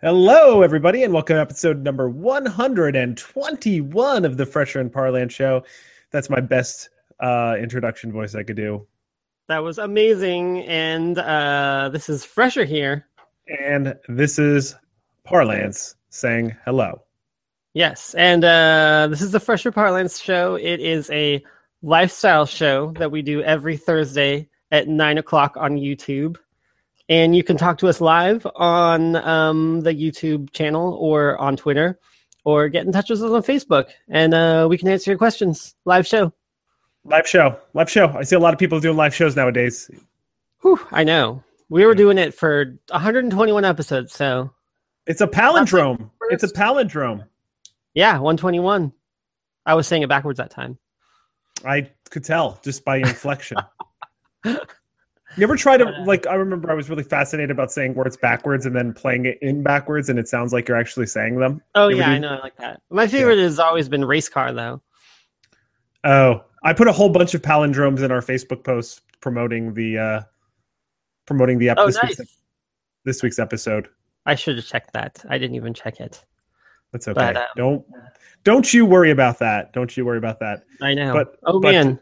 [0.00, 5.64] Hello, everybody, and welcome to episode number 121 of the Fresher and Parlance Show.
[6.12, 8.86] That's my best uh, introduction voice I could do.
[9.48, 10.60] That was amazing.
[10.66, 13.08] And uh, this is Fresher here.
[13.58, 14.76] And this is
[15.24, 17.02] Parlance saying hello.
[17.74, 18.14] Yes.
[18.14, 20.56] And uh, this is the Fresher Parlance Show.
[20.56, 21.42] It is a
[21.82, 26.36] lifestyle show that we do every Thursday at 9 o'clock on YouTube.
[27.08, 31.98] And you can talk to us live on um, the YouTube channel or on Twitter
[32.44, 35.74] or get in touch with us on Facebook and uh, we can answer your questions.
[35.84, 36.32] Live show.
[37.04, 37.58] Live show.
[37.74, 38.08] Live show.
[38.08, 39.90] I see a lot of people doing live shows nowadays.
[40.60, 41.42] Whew, I know.
[41.68, 44.12] We were doing it for 121 episodes.
[44.14, 44.50] So
[45.06, 46.10] it's a palindrome.
[46.30, 47.26] It's a palindrome.
[47.94, 48.92] Yeah, 121.
[49.64, 50.78] I was saying it backwards that time.
[51.64, 53.58] I could tell just by inflection.
[55.36, 56.26] You ever try to like?
[56.26, 59.62] I remember I was really fascinated about saying words backwards and then playing it in
[59.62, 61.62] backwards, and it sounds like you're actually saying them.
[61.74, 62.82] Oh yeah, I know, I like that.
[62.90, 63.44] My favorite yeah.
[63.44, 64.82] has always been race car, though.
[66.04, 70.20] Oh, I put a whole bunch of palindromes in our Facebook posts promoting the uh
[71.24, 72.00] promoting the episode.
[72.02, 72.36] Oh, this, week's,
[73.04, 73.88] this week's episode.
[74.26, 75.24] I should have checked that.
[75.30, 76.22] I didn't even check it.
[76.92, 77.32] That's okay.
[77.32, 77.84] But, um, don't
[78.44, 79.72] don't you worry about that.
[79.72, 80.64] Don't you worry about that.
[80.80, 81.12] I know.
[81.12, 82.00] But oh but, man.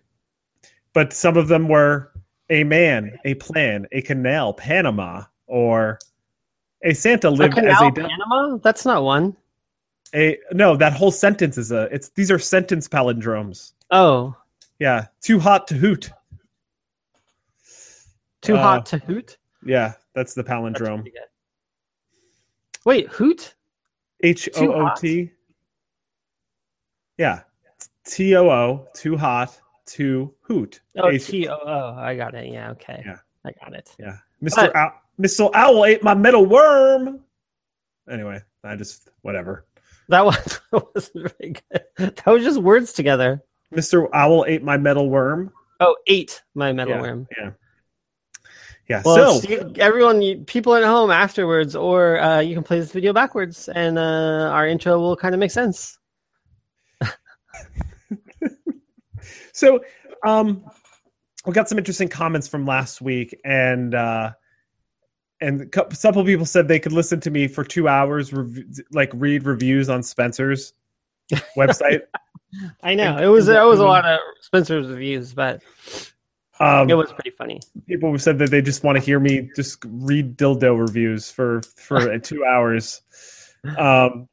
[0.93, 2.13] But some of them were
[2.51, 5.99] a man, a plan, a canal, Panama, or
[6.83, 8.57] a Santa lived a canal, as a Panama.
[8.59, 9.37] That's not one.
[10.15, 11.83] A no, that whole sentence is a.
[11.95, 13.73] It's these are sentence palindromes.
[13.93, 14.35] Oh,
[14.81, 15.07] yeah.
[15.21, 16.11] Too hot to hoot.
[18.43, 19.37] Too uh, hot to hoot.
[19.65, 21.05] Yeah, that's the palindrome.
[21.05, 21.27] That's
[22.85, 23.55] Wait, hoot.
[24.23, 25.31] H O O T.
[27.19, 27.43] Yeah,
[28.05, 28.89] T O O.
[28.95, 30.81] Too hot too hoot.
[30.97, 31.95] Oh, T O O.
[31.99, 32.53] I got it.
[32.53, 32.71] Yeah.
[32.71, 33.03] Okay.
[33.05, 33.19] Yeah.
[33.45, 33.95] I got it.
[33.99, 34.19] Yeah.
[34.43, 34.75] Mr.
[34.75, 35.51] Owl, Mr.
[35.55, 37.21] Owl ate my metal worm.
[38.09, 39.67] Anyway, I just whatever.
[40.09, 42.17] That was that wasn't very good.
[42.17, 43.43] That was just words together.
[43.75, 44.09] Mr.
[44.13, 45.53] Owl ate my metal worm.
[45.81, 47.29] Oh, ate my metal yeah, worm.
[47.37, 47.51] Yeah.
[48.91, 49.03] Yeah.
[49.05, 53.69] Well, so everyone, people at home afterwards, or uh, you can play this video backwards,
[53.69, 55.97] and uh, our intro will kind of make sense.
[59.53, 59.81] So,
[60.27, 60.65] um,
[61.45, 64.33] we got some interesting comments from last week, and uh,
[65.41, 69.11] and a couple people said they could listen to me for two hours, rev- like
[69.15, 70.73] read reviews on Spencer's
[71.57, 72.01] website.
[72.83, 75.63] I know it was it was a lot of Spencer's reviews, but
[76.61, 77.61] um, it was pretty funny.
[77.89, 82.19] People said that they just want to hear me just read dildo reviews for for
[82.21, 83.03] two hours.
[83.79, 84.29] Um,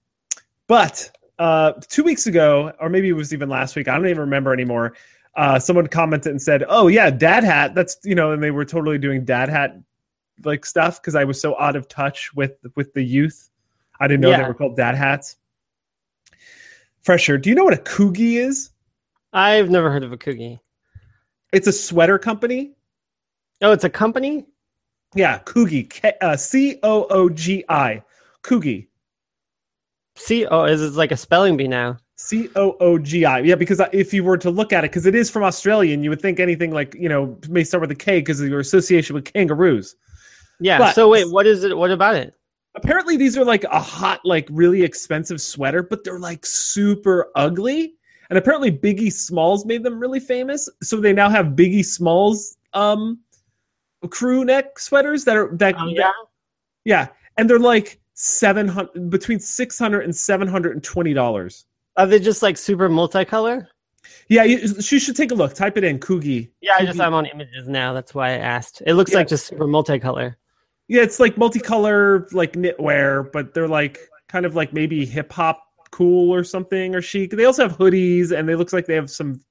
[0.67, 4.19] but uh, two weeks ago, or maybe it was even last week, I don't even
[4.19, 4.93] remember anymore
[5.37, 8.65] uh, someone commented and said, "Oh yeah, dad hat." That's you know, and they were
[8.65, 9.77] totally doing dad hat
[10.43, 13.49] like stuff because I was so out of touch with with the youth.
[13.99, 14.41] I didn't know yeah.
[14.41, 15.37] they were called dad hats.
[17.01, 18.71] Fresher, do you know what a Coogi is?
[19.31, 20.59] I've never heard of a Coogi.
[21.53, 22.73] It's a sweater company.
[23.61, 24.45] Oh, it's a company.
[25.15, 25.89] Yeah, Coogi.
[26.21, 28.03] Uh, C O O G I.
[28.43, 28.87] Coogi.
[30.15, 31.97] C O is it like a spelling bee now?
[32.17, 33.39] C O O G I.
[33.39, 36.03] Yeah, because if you were to look at it, because it is from Australia, and
[36.03, 38.59] you would think anything like you know may start with a K because of your
[38.59, 39.95] association with kangaroos.
[40.59, 40.79] Yeah.
[40.79, 41.77] But, so wait, what is it?
[41.77, 42.33] What about it?
[42.75, 47.93] Apparently, these are like a hot, like really expensive sweater, but they're like super ugly.
[48.29, 53.19] And apparently, Biggie Smalls made them really famous, so they now have Biggie Smalls um
[54.09, 56.11] crew neck sweaters that are that, oh, yeah
[56.87, 61.65] yeah, and they're like seven hundred between six hundred and seven hundred and twenty dollars.
[61.97, 63.67] Are they just like super multicolor?
[64.29, 65.53] Yeah, you, you should take a look.
[65.53, 66.49] Type it in, Coogi.
[66.61, 66.75] Yeah.
[66.79, 67.91] I just I'm on images now.
[67.91, 68.81] That's why I asked.
[68.87, 69.17] It looks yeah.
[69.17, 70.35] like just super multicolor.
[70.87, 73.99] Yeah, it's like multicolor, like knitwear, but they're like
[74.29, 75.61] kind of like maybe hip hop
[75.91, 77.31] cool or something or chic.
[77.31, 79.41] They also have hoodies, and they looks like they have some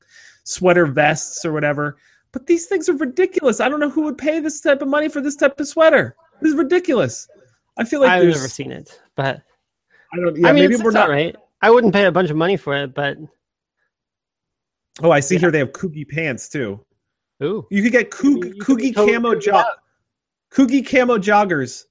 [0.44, 1.96] sweater vests or whatever.
[2.32, 3.60] But these things are ridiculous.
[3.60, 6.16] I don't know who would pay this type of money for this type of sweater.
[6.40, 7.28] This is ridiculous.
[7.78, 9.42] I feel like I've never seen it, but
[10.12, 10.36] I don't.
[10.36, 11.36] Yeah, I mean, maybe it's, we're it's not right.
[11.62, 13.16] I wouldn't pay a bunch of money for it, but
[15.02, 15.40] oh, I see yeah.
[15.40, 16.84] here they have kooky pants too.
[17.42, 19.66] Ooh, you could get kooky Coogi camo jog,
[20.50, 21.84] Coogi camo joggers.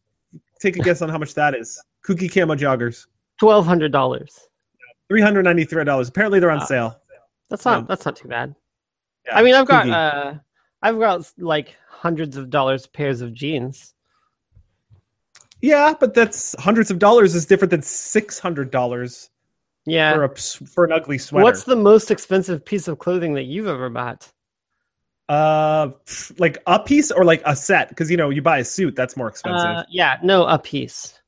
[0.59, 1.81] Take a guess on how much that is.
[2.07, 3.05] Kooky camo joggers.
[3.39, 4.47] Twelve hundred dollars.
[5.09, 6.09] Three hundred ninety three dollars.
[6.09, 7.01] Apparently they're on uh, sale.
[7.49, 7.81] That's not.
[7.81, 7.85] Yeah.
[7.89, 8.55] That's not too bad.
[9.25, 9.89] Yeah, I mean, I've got.
[9.89, 10.33] uh
[10.81, 13.93] I've got like hundreds of dollars pairs of jeans.
[15.61, 19.29] Yeah, but that's hundreds of dollars is different than six hundred dollars
[19.85, 20.13] Yeah.
[20.13, 21.43] for a for an ugly sweater.
[21.43, 24.31] What's the most expensive piece of clothing that you've ever bought?
[25.27, 25.89] uh
[26.37, 27.89] like a piece or like a set?
[27.89, 29.85] Because you know you buy a suit that's more Uh, expensive.
[29.89, 31.19] yeah, no, a piece.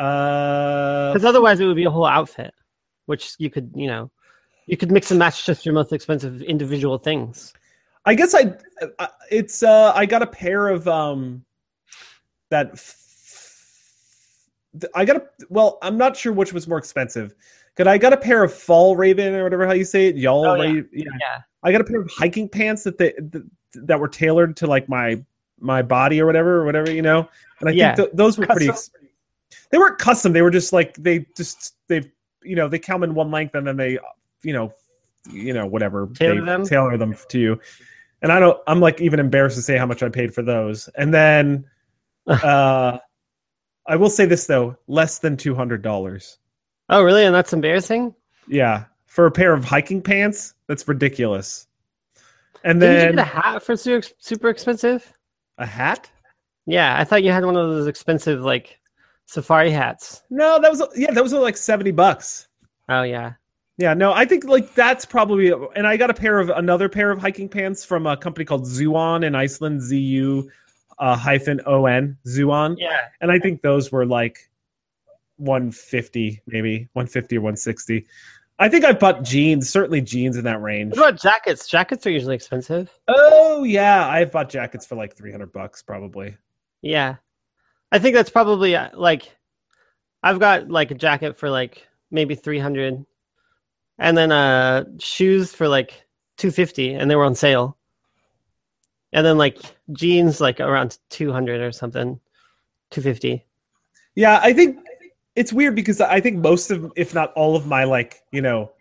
[0.00, 2.54] Uh, Because otherwise, it would be a whole outfit,
[3.06, 4.10] which you could, you know,
[4.66, 7.52] you could mix and match just your most expensive individual things.
[8.06, 8.54] I guess I
[9.30, 11.44] it's uh I got a pair of um
[12.48, 12.96] that f-
[14.94, 17.34] I got a well I'm not sure which was more expensive.
[17.76, 20.46] Cause I got a pair of Fjallraven or whatever how you say it, y'all.
[20.46, 20.80] Oh, yeah.
[20.92, 21.04] Yeah.
[21.20, 21.38] Yeah.
[21.62, 23.42] I got a pair of hiking pants that they that,
[23.74, 25.22] that were tailored to like my
[25.58, 27.28] my body or whatever or whatever you know.
[27.60, 27.94] And I Yeah.
[27.94, 28.70] think th- those were pretty.
[28.70, 28.90] Ex-
[29.70, 30.32] they weren't custom.
[30.32, 32.10] They were just like they just they
[32.42, 33.98] you know they come in one length and then they
[34.42, 34.72] you know
[35.30, 36.64] you know whatever Tailor them?
[36.64, 37.60] tailor them to you.
[38.22, 38.58] And I don't.
[38.66, 40.88] I'm like even embarrassed to say how much I paid for those.
[40.96, 41.64] And then,
[42.26, 42.98] uh,
[43.86, 46.38] I will say this though, less than two hundred dollars.
[46.90, 47.24] Oh, really?
[47.24, 48.14] And that's embarrassing.
[48.48, 51.66] Yeah, for a pair of hiking pants, that's ridiculous.
[52.64, 55.12] And Didn't you then get a hat for super, super expensive?
[55.58, 56.10] a hat?
[56.66, 58.79] Yeah, I thought you had one of those expensive like
[59.30, 60.22] safari hats.
[60.28, 62.48] No, that was yeah, that was like seventy bucks.
[62.88, 63.34] Oh yeah.
[63.78, 67.10] Yeah, no, I think like that's probably, and I got a pair of another pair
[67.10, 70.50] of hiking pants from a company called Zuon in Iceland, Z U
[70.98, 72.98] uh, hyphen O N, Zuon, Yeah.
[73.22, 74.50] and I think those were like
[75.36, 78.06] one fifty, maybe one fifty or one sixty.
[78.58, 80.90] I think I bought jeans, certainly jeans in that range.
[80.90, 81.66] What about jackets?
[81.66, 82.90] Jackets are usually expensive.
[83.08, 86.36] Oh yeah, I've bought jackets for like three hundred bucks probably.
[86.82, 87.16] Yeah.
[87.92, 89.36] I think that's probably uh, like
[90.22, 93.04] I've got like a jacket for like maybe 300
[93.98, 96.06] and then uh shoes for like
[96.38, 97.76] 250 and they were on sale.
[99.12, 99.58] And then like
[99.92, 102.20] jeans like around 200 or something.
[102.90, 103.44] 250.
[104.14, 104.78] Yeah, I think
[105.36, 108.72] it's weird because I think most of, if not all of my like, you know,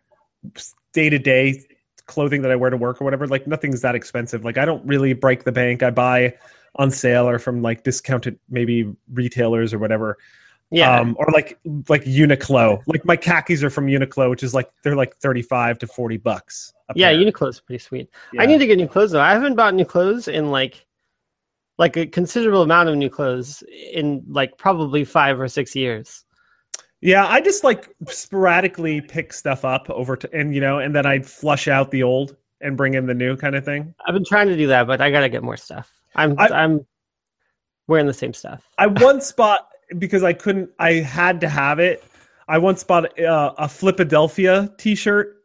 [0.93, 1.63] day to day
[2.05, 4.43] clothing that I wear to work or whatever, like nothing's that expensive.
[4.43, 5.83] Like I don't really break the bank.
[5.83, 6.35] I buy
[6.75, 10.17] on sale or from like discounted maybe retailers or whatever.
[10.71, 10.99] Yeah.
[10.99, 11.57] Um, or like
[11.87, 12.81] like Uniqlo.
[12.85, 16.17] Like my khakis are from Uniqlo, which is like they're like thirty five to forty
[16.17, 16.73] bucks.
[16.95, 17.19] yeah, pair.
[17.19, 18.09] Uniqlo's pretty sweet.
[18.33, 18.43] Yeah.
[18.43, 19.21] I need to get new clothes though.
[19.21, 20.85] I haven't bought new clothes in like
[21.79, 23.63] like a considerable amount of new clothes
[23.93, 26.25] in like probably 5 or 6 years.
[27.01, 31.05] Yeah, I just like sporadically pick stuff up over to, and you know, and then
[31.05, 33.95] I'd flush out the old and bring in the new kind of thing.
[34.05, 35.89] I've been trying to do that, but I got to get more stuff.
[36.15, 36.85] I'm I- I, am
[37.87, 38.67] wearing the same stuff.
[38.77, 39.67] I once bought
[39.97, 40.69] because I couldn't.
[40.79, 42.03] I had to have it.
[42.47, 45.35] I once bought uh, a Flipadelphia T-shirt.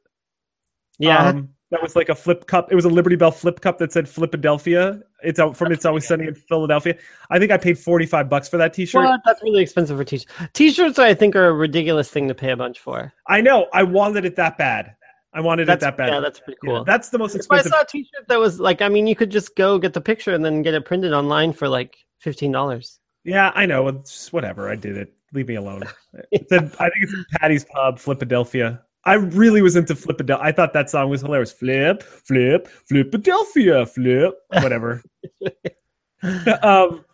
[0.99, 1.29] Yeah.
[1.29, 2.71] um, that was like a flip cup.
[2.71, 5.03] It was a Liberty Bell flip cup that said Flipadelphia.
[5.25, 6.97] It's out from It's Always Sunny in Philadelphia.
[7.31, 9.05] I think I paid forty five bucks for that T-shirt.
[9.05, 9.21] What?
[9.25, 10.33] That's really expensive for t-shirts.
[10.53, 13.13] T-shirts, I think, are a ridiculous thing to pay a bunch for.
[13.27, 13.67] I know.
[13.73, 14.95] I wanted it that bad.
[15.35, 16.09] I wanted That's it that bad.
[16.11, 16.85] yeah, that's pretty Yeah, cool.
[16.85, 19.31] that's the most If I saw a T-shirt that was like, I mean, you could
[19.31, 23.01] just go get the picture and then get it printed online for like fifteen dollars.
[23.25, 23.89] Yeah, I know.
[23.89, 24.71] It's whatever.
[24.71, 25.13] I did it.
[25.33, 25.83] Leave me alone.
[26.31, 28.81] It said, I think it's in Patty's Pub, Philadelphia.
[29.05, 30.39] I really was into Flipadelphia.
[30.41, 31.51] I thought that song was hilarious.
[31.53, 35.03] Flip, flip, Flipadelphia, flip, whatever.
[36.63, 37.05] um,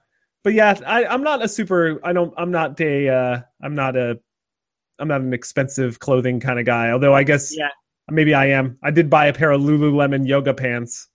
[0.43, 1.99] but yeah, I, I'm not a super.
[2.05, 2.33] I don't.
[2.37, 3.09] I'm not a.
[3.09, 4.19] Uh, I'm not a.
[4.99, 6.91] I'm not an expensive clothing kind of guy.
[6.91, 7.69] Although I guess Yeah.
[8.11, 8.79] Maybe I am.
[8.83, 11.09] I did buy a pair of Lululemon yoga pants.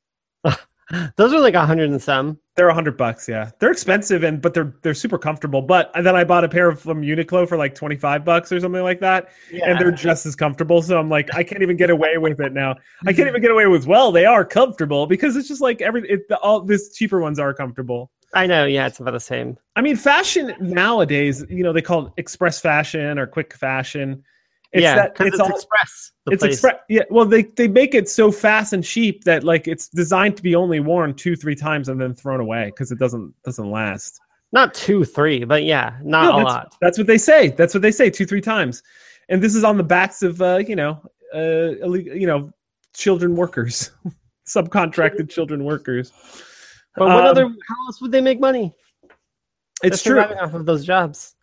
[1.15, 2.39] Those are like a hundred and some.
[2.55, 3.49] They're a hundred bucks, yeah.
[3.59, 5.61] They're expensive and but they're they're super comfortable.
[5.61, 8.59] But then I bought a pair of from Uniqlo for like twenty five bucks or
[8.59, 9.69] something like that, Yeah.
[9.69, 10.81] and they're just as comfortable.
[10.81, 12.75] So I'm like, I can't even get away with it now.
[13.05, 13.29] I can't hmm.
[13.29, 16.37] even get away with well, they are comfortable because it's just like every it, the,
[16.37, 18.11] all this cheaper ones are comfortable.
[18.35, 18.65] I know.
[18.65, 19.57] Yeah, it's about the same.
[19.75, 24.23] I mean, fashion nowadays, you know, they call it express fashion or quick fashion.
[24.71, 26.11] It's yeah, that it's, it's, all express.
[26.27, 26.75] It's express.
[26.89, 30.43] Yeah, well, they they make it so fast and cheap that like it's designed to
[30.43, 34.19] be only worn two three times and then thrown away because it doesn't doesn't last.
[34.51, 36.75] Not two, three, but yeah, not No, a that's, lot.
[36.81, 37.49] That's what they say.
[37.49, 38.83] That's what they say two three times,
[39.29, 41.01] and this is on the backs of uh, you know
[41.33, 42.51] uh, you know
[42.93, 43.91] children workers,
[44.47, 46.11] subcontracted children workers.
[46.95, 47.43] But what Um, other?
[47.47, 48.73] How else would they make money?
[49.83, 50.35] It's They're true.
[50.37, 51.34] off of those jobs.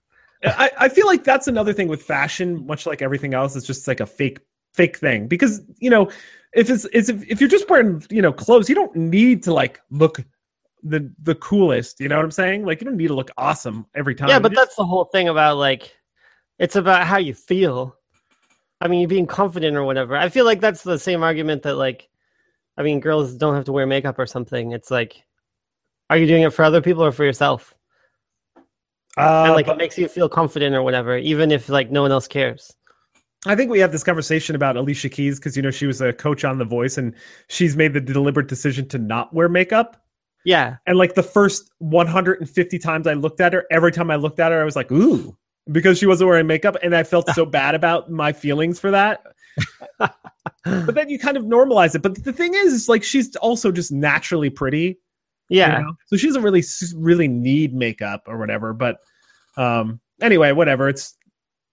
[0.44, 3.86] I, I feel like that's another thing with fashion, much like everything else, it's just
[3.86, 4.40] like a fake
[4.74, 5.28] fake thing.
[5.28, 6.10] Because you know,
[6.52, 9.52] if it's, it's if, if you're just wearing you know clothes, you don't need to
[9.52, 10.20] like look
[10.82, 12.00] the the coolest.
[12.00, 12.64] You know what I'm saying?
[12.64, 14.28] Like you don't need to look awesome every time.
[14.28, 15.94] yeah, but that's the whole thing about like,
[16.58, 17.96] it's about how you feel.
[18.80, 20.16] I mean, you being confident or whatever.
[20.16, 22.08] I feel like that's the same argument that like,
[22.76, 24.72] I mean, girls don't have to wear makeup or something.
[24.72, 25.22] It's like,
[26.10, 27.74] are you doing it for other people or for yourself?
[29.18, 32.02] Uh, and like but- it makes you feel confident or whatever, even if like no
[32.02, 32.74] one else cares.
[33.44, 36.12] I think we had this conversation about Alicia Keys because you know she was a
[36.12, 37.12] coach on The Voice and
[37.48, 40.02] she's made the deliberate decision to not wear makeup.
[40.44, 40.76] Yeah.
[40.86, 44.52] And like the first 150 times I looked at her, every time I looked at
[44.52, 45.36] her, I was like, ooh,
[45.70, 46.76] because she wasn't wearing makeup.
[46.82, 49.24] And I felt so bad about my feelings for that.
[49.98, 52.02] but then you kind of normalize it.
[52.02, 54.98] But the thing is, is like she's also just naturally pretty.
[55.52, 55.78] Yeah.
[55.78, 55.92] you know?
[56.06, 56.64] So she doesn't really
[56.96, 58.72] really need makeup or whatever.
[58.72, 58.98] But
[59.56, 60.88] um anyway, whatever.
[60.88, 61.16] It's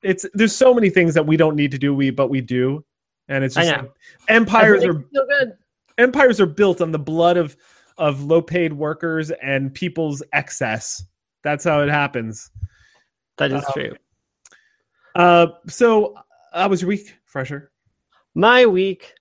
[0.01, 2.83] it's there's so many things that we don't need to do, we but we do.
[3.27, 3.91] And it's just like,
[4.27, 5.53] empires are good.
[5.98, 7.55] empires are built on the blood of
[7.98, 11.03] of low paid workers and people's excess.
[11.43, 12.50] That's how it happens.
[13.38, 13.95] That is Um, true.
[15.15, 16.15] Uh, so
[16.53, 17.71] how was your week, Fresher?
[18.36, 19.13] My week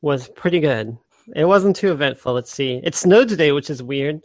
[0.00, 0.96] was pretty good.
[1.34, 2.32] It wasn't too eventful.
[2.34, 2.80] Let's see.
[2.82, 4.20] It snowed today, which is weird.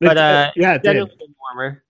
[0.00, 1.08] But, It- uh, yeah, it did.
[1.54, 1.82] warmer.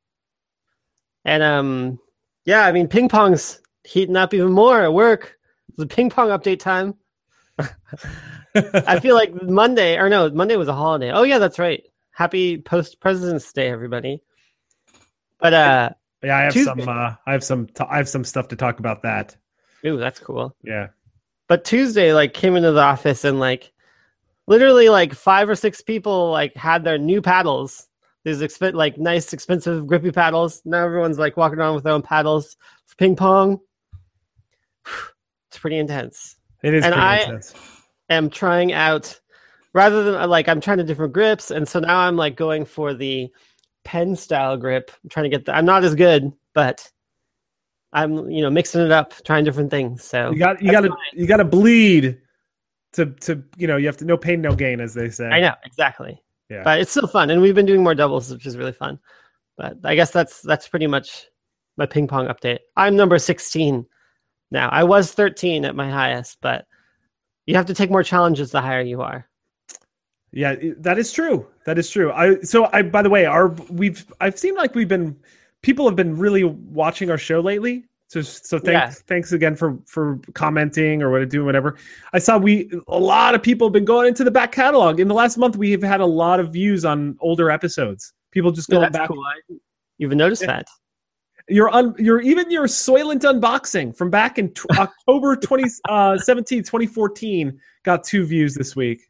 [1.24, 1.98] And um,
[2.44, 5.36] yeah, I mean, ping pong's heating up even more at work.
[5.76, 6.94] The ping pong update time.
[8.54, 11.10] I feel like Monday, or no, Monday was a holiday.
[11.12, 11.82] Oh yeah, that's right.
[12.12, 14.22] Happy post President's Day, everybody.
[15.38, 15.90] But uh,
[16.22, 16.70] yeah, I have Tuesday.
[16.84, 16.88] some.
[16.88, 17.66] Uh, I have some.
[17.66, 19.36] T- I have some stuff to talk about that.
[19.84, 20.56] ooh, that's cool.
[20.64, 20.88] Yeah.
[21.48, 23.72] But Tuesday, like, came into the office and like,
[24.46, 27.86] literally, like five or six people like had their new paddles.
[28.24, 30.60] These exp- like nice, expensive, grippy paddles.
[30.64, 33.60] Now everyone's like walking around with their own paddles for ping pong.
[35.50, 36.36] It's pretty intense.
[36.62, 37.54] It is And pretty I- intense.
[38.10, 39.18] am trying out
[39.72, 42.66] rather than uh, like I'm trying to different grips, and so now I'm like going
[42.66, 43.28] for the
[43.84, 44.90] pen style grip.
[45.02, 45.46] I'm trying to get.
[45.46, 46.86] The, I'm not as good, but
[47.92, 50.04] I'm you know mixing it up, trying different things.
[50.04, 50.62] So You got.
[50.62, 50.90] You got to.
[51.14, 52.18] You got to bleed.
[52.94, 55.28] To to you know you have to no pain no gain as they say.
[55.28, 56.22] I know exactly.
[56.48, 56.64] Yeah.
[56.64, 58.98] But it's still fun, and we've been doing more doubles, which is really fun.
[59.58, 61.26] But I guess that's that's pretty much
[61.76, 62.60] my ping pong update.
[62.76, 63.84] I'm number 16
[64.50, 64.68] now.
[64.70, 66.66] I was 13 at my highest, but
[67.46, 69.28] you have to take more challenges the higher you are.
[70.32, 71.46] Yeah, that is true.
[71.64, 72.12] That is true.
[72.12, 75.16] I so I by the way, our we've I've seen like we've been
[75.62, 77.84] people have been really watching our show lately.
[78.08, 81.76] So so thanks thanks again for for commenting or what doing whatever.
[82.14, 84.98] I saw we a lot of people have been going into the back catalog.
[84.98, 88.14] In the last month we have had a lot of views on older episodes.
[88.30, 89.08] People just going that's back.
[89.08, 89.22] cool.
[89.22, 89.56] I
[89.98, 90.46] even noticed Yeah.
[90.56, 90.66] that.
[91.50, 98.04] Your un, your even your Soylent unboxing from back in t- October 2017 2014 got
[98.04, 99.02] two views this week.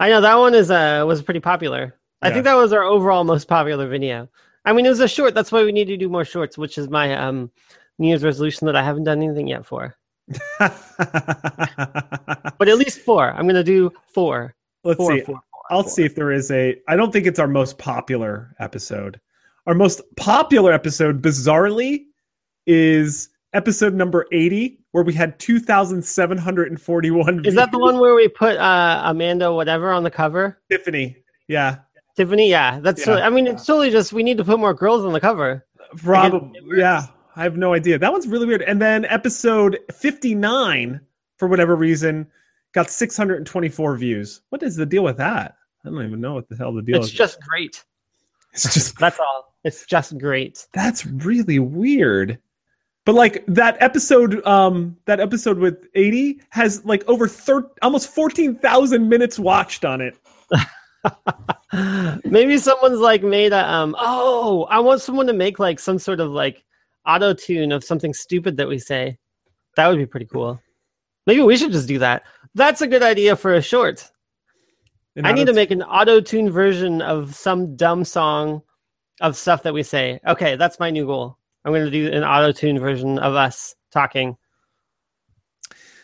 [0.00, 1.96] I know that one is uh was pretty popular.
[2.22, 4.28] I think that was our overall most popular video.
[4.70, 5.34] I mean, it was a short.
[5.34, 7.50] That's why we need to do more shorts, which is my um
[7.98, 9.96] New Year's resolution that I haven't done anything yet for.
[12.58, 13.32] But at least four.
[13.32, 14.54] I'm gonna do four.
[14.84, 15.22] Let's Four, see.
[15.22, 16.76] four, four, I'll see if there is a.
[16.88, 19.18] I don't think it's our most popular episode.
[19.66, 22.04] Our most popular episode, bizarrely,
[22.66, 28.56] is episode number 80, where we had 2,741 Is that the one where we put
[28.58, 30.60] uh Amanda whatever on the cover?
[30.70, 31.16] Tiffany.
[31.48, 31.78] Yeah,
[32.16, 33.00] Tiffany, yeah, that's.
[33.00, 33.04] Yeah.
[33.06, 35.64] totally- I mean, it's totally just we need to put more girls on the cover.
[35.96, 36.60] probably.
[36.60, 36.78] works.
[36.78, 37.98] yeah, I have no idea.
[37.98, 38.62] That one's really weird.
[38.62, 41.00] And then episode 59,
[41.36, 42.26] for whatever reason,
[42.72, 44.42] got 624 views.
[44.50, 45.56] What is the deal with that?
[45.84, 47.10] I don't even know what the hell the deal It's is.
[47.12, 47.84] It's just great.
[48.52, 49.54] it's just That's all.
[49.64, 50.66] It's just great.
[50.72, 52.38] That's really weird.
[53.06, 59.08] But like that episode, um, that episode with 80 has like over thir- almost 14,000
[59.08, 60.16] minutes watched on it.
[62.24, 66.20] Maybe someone's like made a um oh, I want someone to make like some sort
[66.20, 66.64] of like
[67.06, 69.18] auto tune of something stupid that we say.
[69.76, 70.60] That would be pretty cool.
[71.26, 72.24] Maybe we should just do that.
[72.54, 74.10] That's a good idea for a short.
[75.16, 78.62] And I need to make an auto tune version of some dumb song
[79.20, 80.20] of stuff that we say.
[80.26, 81.36] Okay, that's my new goal.
[81.64, 84.36] I'm going to do an auto tune version of us talking.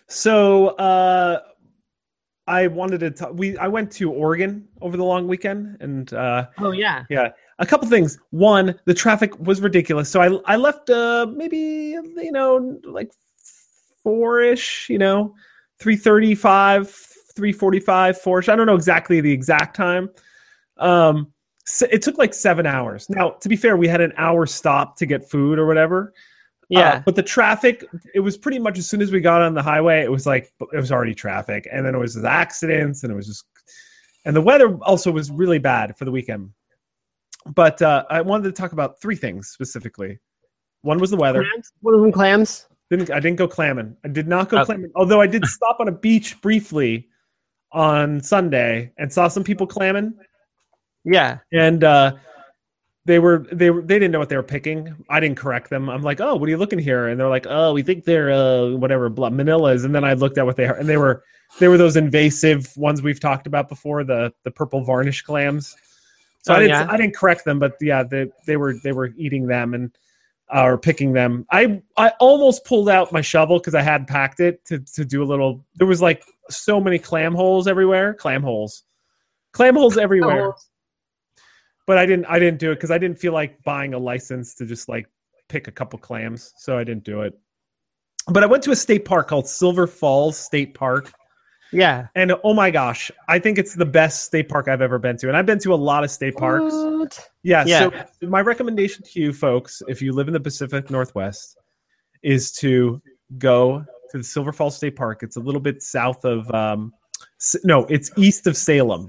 [0.08, 1.40] So, uh,
[2.46, 3.32] I wanted to talk.
[3.34, 7.04] We I went to Oregon over the long weekend, and uh, Oh yeah.
[7.10, 8.18] yeah, a couple things.
[8.30, 10.08] One, the traffic was ridiculous.
[10.08, 13.10] So I I left uh maybe you know like
[14.02, 15.34] four ish, you know,
[15.80, 16.88] three thirty five,
[17.34, 18.48] three forty five, four ish.
[18.48, 20.10] I don't know exactly the exact time.
[20.76, 21.32] Um,
[21.64, 23.10] so it took like seven hours.
[23.10, 26.12] Now, to be fair, we had an hour stop to get food or whatever.
[26.74, 27.02] Uh, Yeah.
[27.04, 30.02] but the traffic, it was pretty much as soon as we got on the highway,
[30.02, 33.26] it was like it was already traffic, and then it was accidents, and it was
[33.26, 33.44] just,
[34.24, 36.50] and the weather also was really bad for the weekend.
[37.54, 40.18] But uh, I wanted to talk about three things specifically.
[40.82, 41.44] One was the weather.
[41.44, 41.72] clams?
[41.80, 42.66] One of them clams.
[42.90, 43.96] Didn't I didn't go clamming.
[44.04, 44.64] I did not go Oh.
[44.64, 44.90] clamming.
[44.96, 47.08] Although I did stop on a beach briefly
[47.72, 50.14] on Sunday and saw some people clamming
[51.04, 51.38] Yeah.
[51.52, 52.12] and uh
[53.06, 54.94] they were they were they didn't know what they were picking.
[55.08, 55.88] I didn't correct them.
[55.88, 57.06] I'm like, oh, what are you looking here?
[57.06, 59.84] And they're like, oh, we think they're uh whatever blah, Manilas.
[59.84, 61.22] And then I looked at what they are, and they were
[61.60, 65.76] they were those invasive ones we've talked about before, the the purple varnish clams.
[66.42, 66.86] So Oh, I didn't yeah?
[66.90, 69.96] I didn't correct them, but yeah, they they were they were eating them and
[70.52, 71.46] uh, or picking them.
[71.52, 75.22] I I almost pulled out my shovel because I had packed it to to do
[75.22, 75.64] a little.
[75.76, 78.14] There was like so many clam holes everywhere.
[78.14, 78.82] Clam holes,
[79.52, 80.54] clam holes everywhere
[81.86, 84.54] but I didn't I didn't do it because I didn't feel like buying a license
[84.56, 85.08] to just like
[85.48, 87.32] pick a couple clams, so I didn't do it.
[88.28, 91.12] But I went to a state park called Silver Falls State Park,
[91.72, 92.08] Yeah.
[92.16, 95.28] and oh my gosh, I think it's the best state park I've ever been to.
[95.28, 96.74] And I've been to a lot of state parks.
[96.74, 97.30] What?
[97.44, 98.06] Yeah, Yeah.
[98.20, 101.56] So my recommendation to you folks, if you live in the Pacific Northwest,
[102.22, 103.00] is to
[103.38, 105.22] go to the Silver Falls State Park.
[105.22, 106.92] It's a little bit south of um,
[107.62, 109.08] no, it's east of Salem.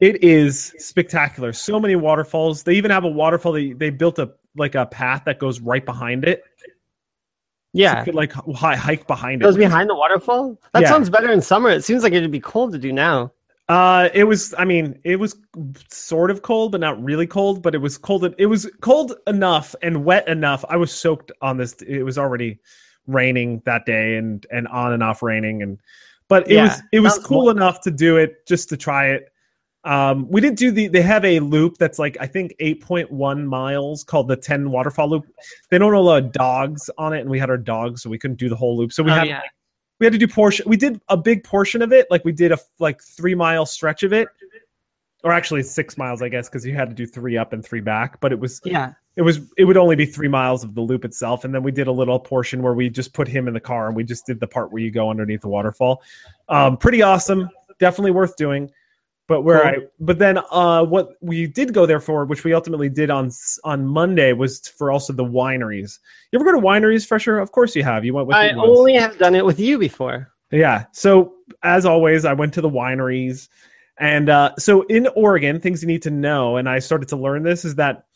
[0.00, 1.52] It is spectacular.
[1.52, 2.62] So many waterfalls.
[2.62, 3.52] They even have a waterfall.
[3.52, 6.42] They, they built a like a path that goes right behind it.
[6.58, 6.66] So
[7.74, 7.98] Yeah.
[8.00, 10.58] you could like hi- hike behind It goes behind the waterfall.
[10.72, 10.88] That Yeah.
[10.88, 11.70] sounds better in summer.
[11.70, 13.32] It seems like it'd be cold to do now.
[13.68, 14.52] Uh, it was.
[14.58, 15.36] I mean, it was
[15.90, 17.62] sort of cold, but not really cold.
[17.62, 18.34] But it was cold.
[18.36, 20.64] It was cold enough and wet enough.
[20.68, 21.74] I was soaked on this.
[21.86, 22.58] It was already
[23.06, 25.78] raining that day, and and on and off raining, and
[26.26, 29.06] but it Yeah, was it was cool more- enough to do it just to try
[29.10, 29.28] it.
[29.84, 30.88] Um, we didn't do the.
[30.88, 34.70] They have a loop that's like I think eight point one miles called the Ten
[34.70, 35.26] Waterfall Loop.
[35.70, 38.48] They don't allow dogs on it, and we had our dogs, so we couldn't do
[38.50, 38.92] the whole loop.
[38.92, 39.40] So we Oh, had yeah.
[39.98, 42.52] we had to do portion we did a big portion of it like we did
[42.52, 44.28] a like three mile stretch of it
[45.22, 47.82] or actually six miles i guess because you had to do three up and three
[47.82, 48.94] back but it was Yeah.
[49.16, 51.70] it was it would only be three miles of the loop itself and then we
[51.72, 54.24] did a little portion where we just put him in the car and we just
[54.24, 56.00] did the part where you go underneath the waterfall
[56.48, 58.70] um pretty awesome definitely worth doing
[59.30, 59.68] but where Cool.
[59.70, 63.30] i but then uh what we did go there for which we ultimately did on
[63.64, 66.00] on monday was for also the wineries
[66.32, 68.58] you ever go to wineries fresher of course you have you went with I me
[68.58, 68.68] once.
[68.78, 70.32] only have done it with you before.
[70.50, 70.86] Yeah.
[70.92, 73.48] So as always, I went to the wineries,
[73.98, 77.44] and uh, so in Oregon, things you need to know, and I started to learn
[77.44, 78.06] this is that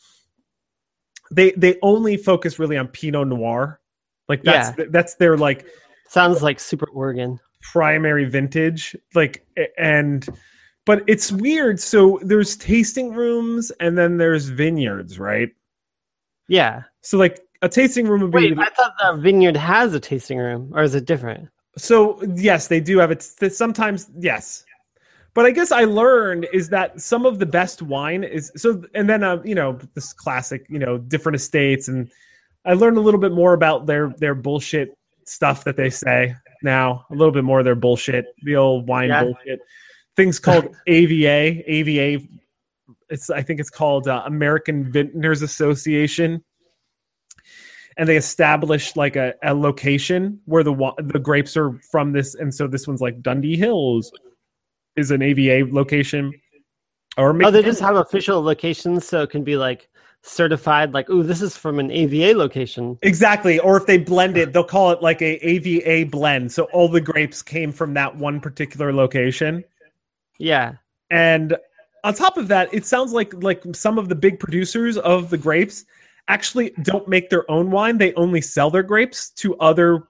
[1.31, 3.79] they they only focus really on Pinot Noir,
[4.27, 5.65] like that's that's their like
[6.09, 7.39] Sounds like Super Oregon.
[7.61, 9.45] primary vintage, like
[9.77, 10.27] and.
[10.85, 11.79] But it's weird.
[11.79, 15.49] So there's tasting rooms and then there's vineyards, right?
[16.47, 16.83] Yeah.
[17.01, 20.37] So like a tasting room would be Wait, I thought the vineyard has a tasting
[20.37, 21.49] room, or is it different?
[21.77, 23.23] So yes, they do have it.
[23.23, 24.63] Sometimes yes,
[25.33, 28.83] but I guess I learned is that some of the best wine is so.
[28.93, 32.09] And then uh, you know this classic, you know, different estates, and
[32.65, 37.05] I learned a little bit more about their their bullshit stuff that they say now.
[37.09, 39.23] A little bit more of their bullshit, the old wine Yeah.
[39.23, 39.59] bullshit.
[40.15, 42.25] Things called AVA, AVA.
[43.09, 46.43] It's I think it's called uh, American Vintners Association
[47.97, 50.73] and they established like a, a location where the
[51.03, 54.11] the grapes are from this and so this one's like Dundee Hills
[54.95, 56.33] is an AVA location
[57.17, 59.87] or Oh, they just have official locations, so it can be like
[60.21, 60.93] certified.
[60.93, 62.97] Like, oh this is from an AVA location.
[63.01, 66.89] exactly or if they blend it they'll call it like a AVA blend so all
[66.89, 69.63] the grapes came from that one particular location
[70.39, 70.73] Yeah.
[71.11, 71.57] and
[72.03, 75.37] on top of that it sounds like like some of the big producers of the
[75.37, 75.85] grapes
[76.27, 80.03] actually don't make their own wine they only sell their grapes to other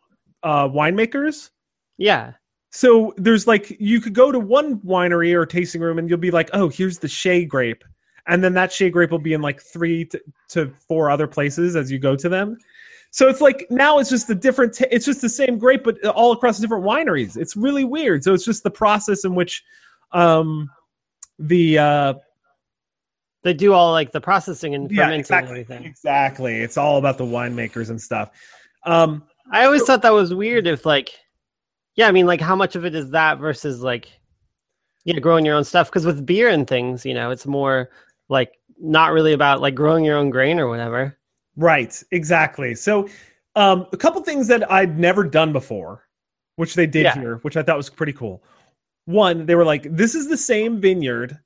[0.43, 1.49] uh, winemakers
[1.97, 2.33] Yeah.
[2.71, 6.31] So there's like you could go to one winery or tasting room and you'll be
[6.31, 7.85] like, oh, here's the Shea grape,
[8.27, 11.77] and then that Shea grape will be in like three to, to four other places
[11.77, 12.57] as you go to them.
[13.11, 14.73] So it's like now it's just a different.
[14.73, 17.37] T- it's just the same grape, but all across different wineries.
[17.37, 18.25] It's really weird.
[18.25, 19.63] So it's just the process in which,
[20.15, 20.69] um,
[21.39, 22.13] the uh,
[23.43, 25.85] They do all like the processing and yeah, fermenting exactly, and everything.
[25.85, 26.55] exactly.
[26.61, 28.31] It's all about the winemakers and stuff.
[28.85, 31.11] Um, I always thought that was weird if like
[31.95, 34.09] yeah, I mean like how much of it is that versus like
[35.03, 37.89] yeah, growing your own stuff because with beer and things, you know, it's more
[38.29, 41.17] like not really about like growing your own grain or whatever.
[41.55, 42.75] Right, exactly.
[42.75, 43.07] So,
[43.55, 46.07] um, a couple things that I'd never done before,
[46.57, 47.13] which they did Yeah.
[47.13, 48.43] here, which I thought was pretty cool.
[49.05, 51.37] One, they were like, "This is the same vineyard."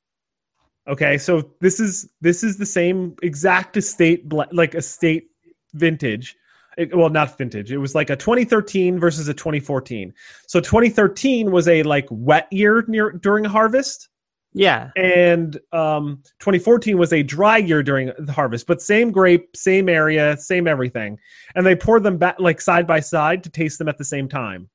[0.88, 5.28] Okay, so this is this is the same exact estate, like estate
[5.74, 6.36] vintage.
[6.78, 7.72] It- well, not vintage.
[7.72, 10.14] It was like a 2013 versus a 2014.
[10.48, 14.08] So 2013 was a like wet year near during harvest
[14.54, 14.90] Yeah.
[14.96, 20.38] and um, 2014 was a dry year during the harvest, but same grape, same area,
[20.38, 21.20] same everything,
[21.56, 24.28] and they poured them back like side by side to taste them at the same
[24.30, 24.70] time.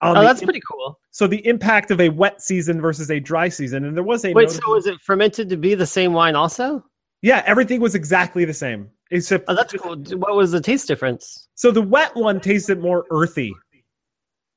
[0.00, 0.98] On Oh, that's pretty cool.
[1.10, 4.32] so the impact of a wet season versus a dry season, and there was a
[4.32, 6.84] Wait, notable- so was it fermented to be the same wine also?
[7.22, 8.90] Yeah, everything was exactly the same.
[9.10, 9.96] Except Oh, that's cool.
[10.18, 11.48] What was the taste difference?
[11.54, 13.52] so the wet one tasted more earthy.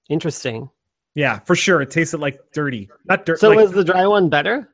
[0.10, 0.70] Interesting.
[1.16, 1.82] Yeah, for sure.
[1.82, 2.90] It tasted like dirty.
[3.06, 3.40] Not dirty.
[3.40, 4.68] So like- was the dry one better?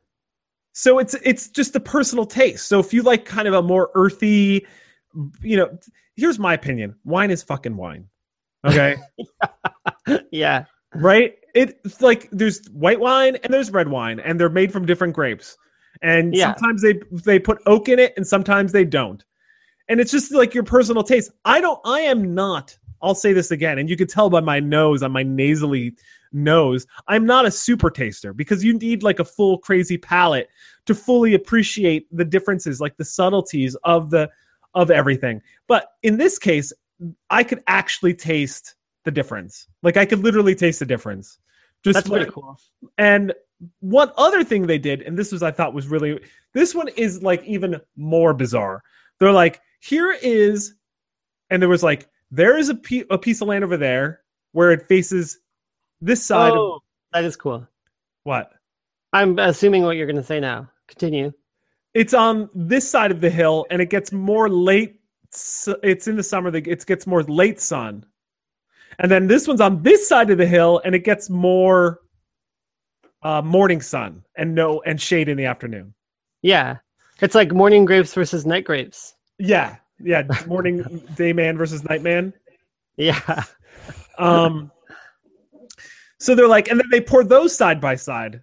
[0.73, 2.67] So it's it's just a personal taste.
[2.67, 4.67] So if you like kind of a more earthy,
[5.41, 5.75] you know,
[6.15, 8.09] here's my opinion: wine is fucking wine.
[8.67, 8.95] Okay,
[10.31, 10.65] yeah.
[10.95, 11.35] right?
[11.53, 15.57] It's like there's white wine and there's red wine, and they're made from different grapes.
[16.01, 16.53] And Yeah.
[16.53, 19.23] sometimes they they put oak in it, and sometimes they don't.
[19.89, 21.31] And it's just like your personal taste.
[21.45, 21.79] I don't.
[21.85, 22.77] I am not.
[23.01, 25.95] I'll say this again, and you can tell by my nose, on my nasally
[26.33, 30.49] nose, I'm not a super taster because you need like a full crazy palate
[30.87, 34.29] to fully appreciate the differences, like the subtleties of the
[34.73, 35.41] of everything.
[35.67, 36.73] But in this case,
[37.29, 39.67] I could actually taste the difference.
[39.83, 41.37] Like I could literally taste the difference.
[41.83, 42.59] Just That's pretty like- cool.
[42.97, 43.33] and
[43.79, 46.19] one other thing they did, and this was I thought was really
[46.53, 48.83] this one is like even more bizarre.
[49.19, 50.75] They're like, here is,
[51.49, 54.71] and there was like, there is a, pe- a piece of land over there where
[54.71, 55.39] it faces
[56.01, 56.79] this side of Oh,
[57.13, 57.67] that is cool.
[58.23, 58.51] what?
[59.13, 60.69] I'm assuming what you're going to say now.
[60.87, 61.31] Continue.
[61.93, 64.96] It's on this side of the hill, and it gets more late.
[65.83, 66.51] It's in the summer.
[66.51, 68.05] that It gets more late sun,
[68.99, 71.99] and then this one's on this side of the hill, and it gets more
[73.23, 75.93] uh, morning sun and no and shade in the afternoon.
[76.41, 76.77] Yeah.
[77.21, 79.15] It's like morning grapes versus night grapes.
[79.39, 80.23] Yeah, yeah.
[80.45, 80.83] Morning
[81.15, 82.33] day man versus night man.
[82.97, 83.43] Yeah.
[84.19, 84.71] Um.
[86.19, 88.41] So they're like, and then they pour those side by side,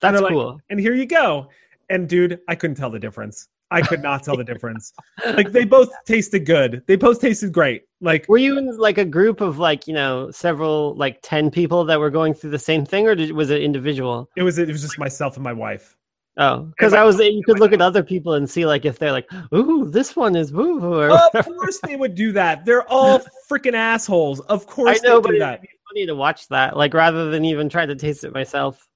[0.00, 0.60] That's like- cool.
[0.70, 1.48] and here you go.
[1.90, 3.48] And dude, I couldn't tell the difference.
[3.70, 4.92] I could not tell the difference.
[5.24, 6.82] Like they both tasted good.
[6.86, 7.82] They both tasted great.
[8.00, 11.84] Like Were you in like a group of like, you know, several like 10 people
[11.86, 14.30] that were going through the same thing or did, was it individual?
[14.36, 14.58] it was.
[14.58, 15.96] It was just myself and my wife.
[16.38, 19.10] Oh, because I was, you could look at other people and see like if they're
[19.10, 22.66] like, ooh, this one is woo or Of course they would do that.
[22.66, 24.40] They're all freaking assholes.
[24.40, 27.30] Of course I know, they but do it'd be funny to watch that, like rather
[27.30, 28.86] than even try to taste it myself.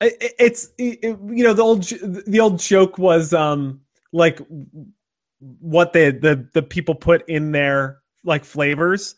[0.00, 3.81] it- it- it's it- it- you know the old the old joke was um
[4.12, 4.40] like
[5.60, 9.16] what the the the people put in their like flavors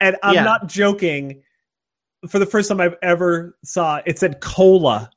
[0.00, 0.44] and i'm Yeah.
[0.44, 1.42] not joking
[2.28, 5.10] for the first time i've ever saw it said cola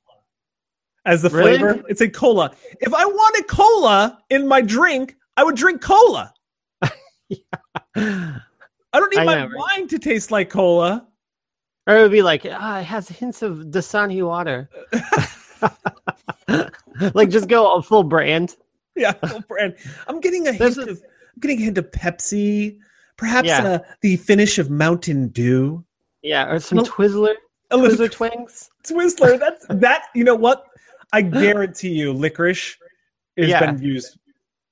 [1.06, 1.58] as the Really?
[1.58, 2.52] flavor it said cola
[2.82, 6.34] if i wanted cola in my drink i would drink cola
[6.82, 6.90] i
[8.94, 9.56] don't need I my know, right?
[9.78, 11.06] wine to taste like cola
[11.88, 14.70] Or it would be like, ah, it has hints of Dasani water.
[17.16, 18.56] like just go a full brand.
[19.04, 19.14] Yeah,
[19.48, 19.76] brand.
[20.08, 22.78] I'm getting a hint of I'm getting a hint of Pepsi,
[23.18, 23.64] perhaps Yeah.
[23.64, 25.84] uh, the finish of Mountain Dew.
[26.22, 26.80] Yeah, or some.
[26.80, 27.36] Twizzler,
[27.72, 28.70] A little Twizzler twangs.
[28.86, 29.40] Twizzler.
[29.44, 30.06] That's that.
[30.14, 30.66] You know what?
[31.14, 32.76] I guarantee you, licorice
[33.38, 33.72] has Yeah.
[33.72, 34.18] been used,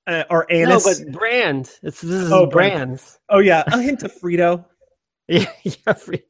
[0.08, 0.86] uh, or anise.
[0.86, 1.72] No, but brand.
[1.84, 2.74] It's this is Oh, brand.
[2.74, 3.20] brands.
[3.30, 4.66] oh yeah, a hint of Frito.
[5.30, 6.24] Yeah, yeah, free-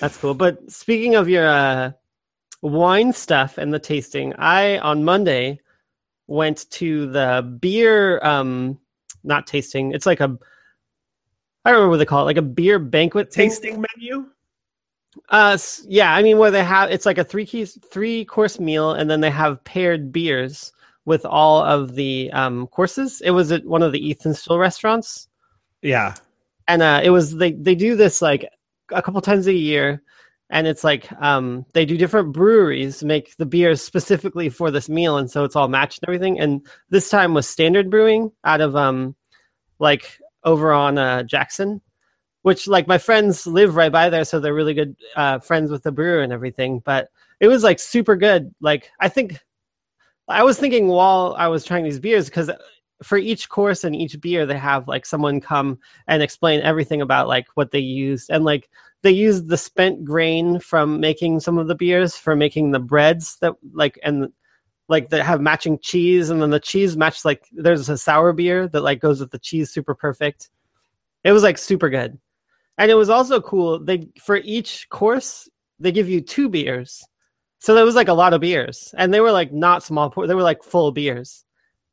[0.00, 0.34] That's cool.
[0.34, 1.92] But speaking of your uh,
[2.62, 5.60] wine stuff and the tasting, I on Monday
[6.32, 8.78] went to the beer um
[9.22, 9.92] not tasting.
[9.92, 10.36] It's like a
[11.64, 13.50] I don't remember what they call it, like a beer banquet thing.
[13.50, 14.26] Tasting menu.
[15.28, 18.92] Uh, yeah, I mean where they have it's like a three keys, three course meal,
[18.92, 20.72] and then they have paired beers
[21.04, 23.20] with all of the um courses.
[23.20, 25.28] It was at one of the Ethan Stowell restaurants
[25.82, 26.14] Yeah,
[26.66, 28.48] and uh, it was they they do this like
[28.90, 30.02] a couple times a year
[30.52, 35.16] and it's like um they do different breweries make the beers specifically for this meal
[35.16, 36.38] and so it's all matched and everything.
[36.38, 39.16] And this time was standard brewing out of um
[39.80, 41.80] like over on uh jackson
[42.42, 45.82] which like my friends live right by there so they're really good uh friends with
[45.82, 46.80] the brewer and everything.
[46.84, 47.08] But
[47.40, 48.54] it was like super good.
[48.60, 49.40] Like i think
[50.28, 52.48] i was thinking while i was trying these beers because
[53.02, 57.26] for each course and each beer they have like someone come and explain everything about
[57.26, 58.30] like what they used.
[58.30, 58.70] And like
[59.02, 63.36] they used the spent grain from making some of the beers for making the breads
[63.40, 64.32] that like and
[64.88, 68.68] like that have matching cheese and then the cheese matched like there's a sour beer
[68.68, 70.50] that like goes with the cheese super perfect.
[71.24, 72.18] It was like super good.
[72.78, 77.04] And it was also cool they for each course they give you two beers.
[77.58, 80.26] So there was like a lot of beers and they were like not small pour
[80.26, 81.44] they were like full beers.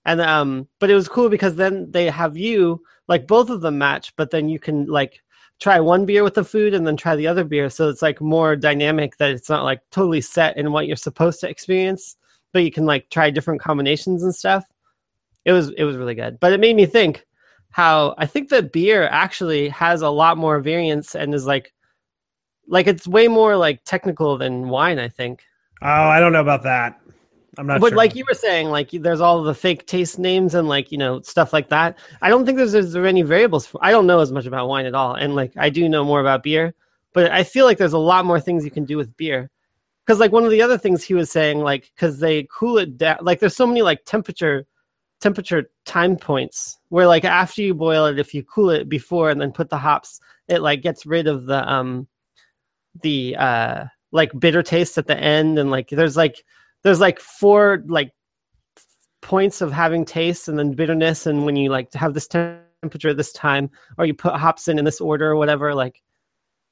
[0.06, 3.78] And um but it was cool because then they have you like both of them
[3.80, 5.22] match but then you can like
[5.60, 7.69] try one beer with the food and then try the other beer.
[7.69, 11.39] So it's like more dynamic that it's not like totally set in what you're supposed
[11.41, 12.15] to experience
[12.52, 14.65] but you can like try different combinations and stuff.
[15.45, 16.39] It was it was really good.
[16.39, 17.26] But it made me think
[17.72, 21.72] how i think that beer actually has a lot more variance and is like
[22.67, 25.43] like it's way more like technical than wine i think.
[25.82, 27.00] Oh, I don't know about that.
[27.60, 27.82] I'm not.
[27.82, 27.98] but sure.
[27.98, 31.22] like you were saying, like there's all the fake taste names and like you know
[31.22, 31.98] stuff like that.
[32.22, 33.67] I don't think there's, there's any variables.
[33.67, 36.06] For, I don't know as much about wine at all, and like I do know
[36.06, 36.74] more about beer,
[37.13, 39.52] but I feel like there's a lot more things you can do with beer.
[40.06, 42.98] Because like one of the other things he was saying, like because they cool it
[42.98, 44.65] down, like there's so many like temperature
[45.19, 49.41] temperature time points where like after you boil it, if you cool it before and
[49.41, 52.08] then put the hops, it like gets rid of the um
[53.02, 56.43] the uh like bitter taste at the end and like there's like
[56.83, 58.11] there's like four like
[59.21, 63.33] points of having taste and then bitterness and when you like have this temperature this
[63.33, 66.01] time or you put hops in in this order or whatever like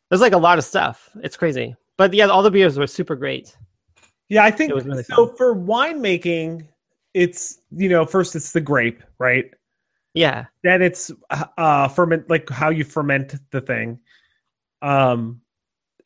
[0.10, 3.16] there's like a lot of stuff it's crazy but yeah all the beers were super
[3.16, 3.56] great
[4.30, 5.28] yeah, I think really so.
[5.38, 6.68] For winemaking,
[7.14, 9.46] it's you know first it's the grape, right?
[10.14, 11.12] yeah Then it's
[11.58, 14.00] uh ferment like how you ferment the thing,
[14.82, 15.42] um,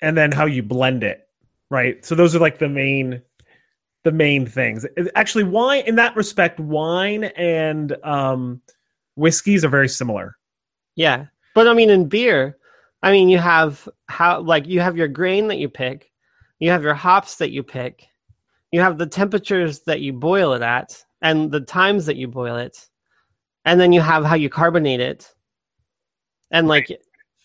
[0.02, 1.28] and then how you blend it,
[1.70, 2.04] right?
[2.06, 3.22] So those are like the main
[4.04, 4.86] the main things.
[5.16, 8.62] Actually, wine in that respect, wine and um
[9.16, 10.38] whiskeys are very similar.
[10.96, 12.58] yeah but i mean in beer
[13.04, 16.12] i mean you have how like you have your grain that you pick
[16.60, 18.08] you have your hops that you pick
[18.72, 22.56] you have the temperatures that you boil it at and the times that you boil
[22.56, 22.88] it
[23.66, 25.34] and then you have how you carbonate it
[26.52, 26.88] and like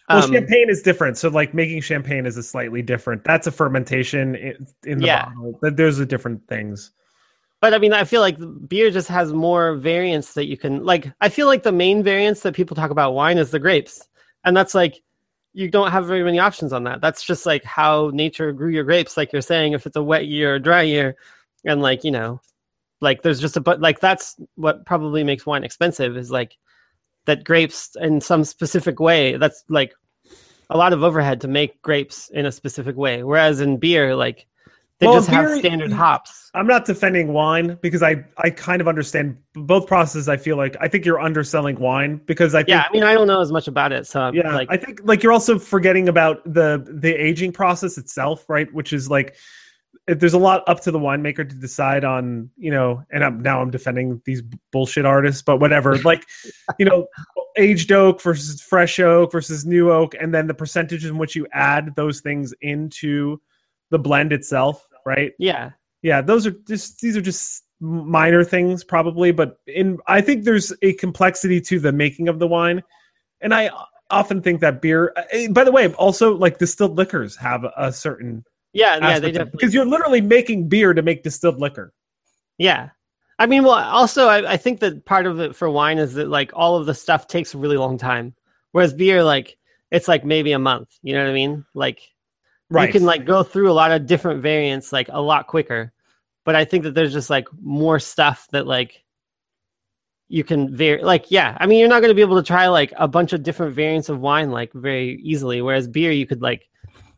[0.09, 1.19] Well, um, champagne is different.
[1.19, 3.25] So, like making champagne is a slightly different.
[3.25, 5.25] That's a fermentation in, in the Yeah.
[5.27, 5.59] bottle.
[5.61, 6.93] But Those are different things.
[7.61, 8.37] but i mean i feel like
[8.69, 12.41] beer just has more variants that you can like i feel like the main variants
[12.43, 14.07] that people talk about wine is the grapes
[14.45, 15.03] and that's like
[15.55, 18.85] you don't have very many options on that that's just like how nature grew your
[18.85, 21.17] grapes like you're saying if it's a wet year or dry year
[21.65, 22.39] and like you know
[23.01, 26.59] like there's just a but like that's what probably makes wine expensive is like
[27.27, 29.93] that grapes in some specific way that's like
[30.71, 34.47] a lot of overhead to make grapes in a specific way whereas in beer like
[34.99, 38.81] they Well, just have standard mm, hops I'm not defending wine because I, I kind
[38.81, 40.27] of understand both processes.
[40.27, 43.13] I feel like I think you're underselling wine because I think yeah i mean i
[43.13, 46.09] don't know as much about it so yeah like I think like you're also forgetting
[46.09, 48.73] about the the aging process itself, right?
[48.73, 49.37] Which is like
[50.07, 53.61] there's a lot up to the winemaker to decide on, you know, and I'm now
[53.61, 54.43] I'm defending these
[54.73, 55.99] bullshit artists, but whatever.
[56.05, 56.25] like,
[56.79, 57.07] you know,
[57.57, 61.47] aged oak versus fresh oak versus new oak, and then the percentage in which you
[61.53, 63.41] add those things into
[63.91, 65.33] the blend itself, right?
[65.39, 65.71] yeah
[66.07, 70.73] yeah those are just these are just minor things probably but in i think there's
[70.83, 72.83] a complexity to the making of the wine
[73.41, 73.69] and i
[74.11, 78.45] often think that beer eh, by the way also like distilled liquors have a certain
[78.77, 81.93] yeah yeah they definitely because you're literally making beer to make distilled liquor
[82.59, 82.91] Yeah.
[83.39, 86.29] I mean, well, also, I, I think that part of it for wine is that
[86.29, 88.35] like all of the stuff takes a really long time,
[88.73, 89.59] whereas beer, like
[89.91, 90.89] it's like maybe a month.
[91.03, 91.65] You know what I mean?
[91.75, 92.01] Like
[92.71, 95.93] right you can like go through a lot of different variants like a lot quicker.
[96.45, 99.05] But I think that there's just like more stuff that like
[100.29, 101.03] you can vary.
[101.03, 103.35] Like, yeah, I mean, you're not going to be able to try like a bunch
[103.35, 106.71] of different variants of wine like very easily, whereas beer, you could like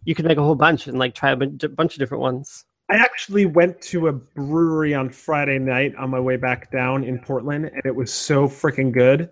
[0.04, 2.64] you could make a whole bunch and like try a bunch of different ones.
[2.88, 7.18] i actually went to a brewery on friday night on my way back down in
[7.18, 9.28] portland and it was so freaking good.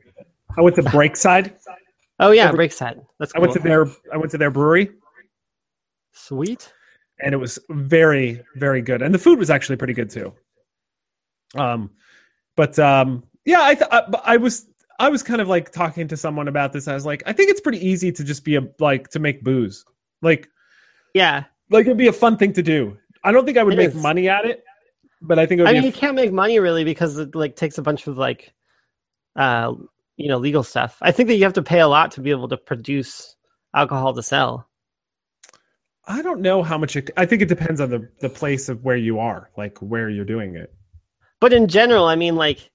[0.57, 1.55] I went to breakside.
[2.18, 3.05] Oh yeah, Breakside.
[3.18, 4.90] That's i went to their i went to their brewery.
[6.12, 6.72] Sweet.
[7.20, 9.02] and it was very very good.
[9.02, 10.33] And the food was actually pretty good too.
[11.55, 11.90] Um
[12.57, 14.66] but um yeah i th- I, I was
[14.98, 16.88] i was kind of like talking to someone about this.
[16.88, 19.42] I was like i think it's pretty easy to just be a like to make
[19.44, 19.85] booze.
[20.22, 20.48] Like
[21.16, 21.44] Yeah.
[21.70, 23.94] like it'd be a fun thing to do i don't think i would It make
[23.94, 24.02] is.
[24.02, 24.62] money at it
[25.22, 27.57] but i think it would I mean, you can't make money really because it like
[27.57, 28.52] takes a bunch of like,
[29.37, 29.72] uh,
[30.16, 30.96] you know, legal stuff.
[31.02, 33.37] I think that you have to pay a lot to be able to produce
[33.74, 34.68] alcohol to sell.
[36.09, 38.85] I don't know how much it, I think it depends on the the place of
[38.85, 40.72] where you are, like where you're doing it.
[41.40, 42.70] But in general, I mean, like,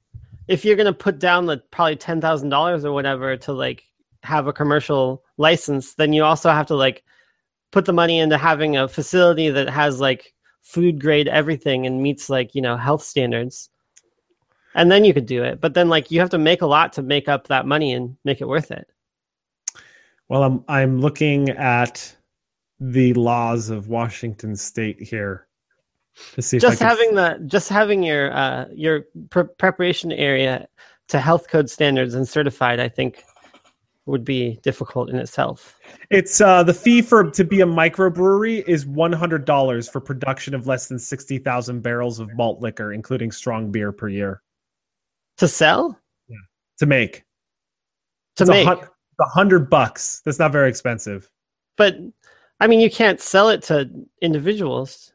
[0.47, 3.84] if you're gonna put down the probably ten thousand dollars or whatever to like
[4.23, 7.04] have a commercial license, then you also have to like
[7.71, 12.29] put the money into having a facility that has like food grade everything and meets
[12.29, 13.69] like you know health standards.
[14.73, 15.60] And then you could do it.
[15.60, 18.15] But then like you have to make a lot to make up that money and
[18.23, 18.88] make it worth it.
[20.29, 22.15] Well, I'm I'm looking at
[22.79, 25.47] the laws of Washington State here
[26.34, 30.67] to see just can, having the just having your uh your pre- preparation area
[31.07, 33.23] to health code standards and certified i think
[34.12, 35.80] would be difficult in itself
[36.12, 40.54] It's uh the fee for to be a microbrewery is one hundred dollars for production
[40.54, 44.41] of less than sixty thousand barrels of malt liquor, including strong beer per year
[45.38, 45.97] to sell
[46.28, 46.38] Yeah.
[46.80, 47.24] to make.
[48.36, 48.88] to It's make a,
[49.26, 50.21] hundred bucks.
[50.26, 51.30] That's not very expensive.
[51.78, 51.95] but
[52.60, 53.89] i mean you can't sell it to
[54.21, 55.13] individuals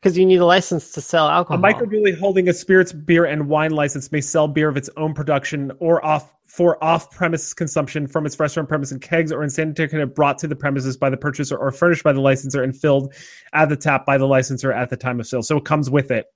[0.00, 1.62] because you need a license to sell alcohol.
[1.62, 5.12] A microbrewery holding a spirits, beer, and wine license may sell beer of its own
[5.12, 9.88] production or off for off-premise consumption from its restaurant premise in kegs or in sanitary
[9.88, 13.14] container brought to the premises by the purchaser or furnished by the licensor and filled
[13.52, 15.42] at the tap by the licensor at the time of sale.
[15.44, 16.26] So it comes with it.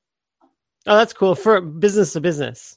[0.86, 2.76] oh, that's cool for business to business.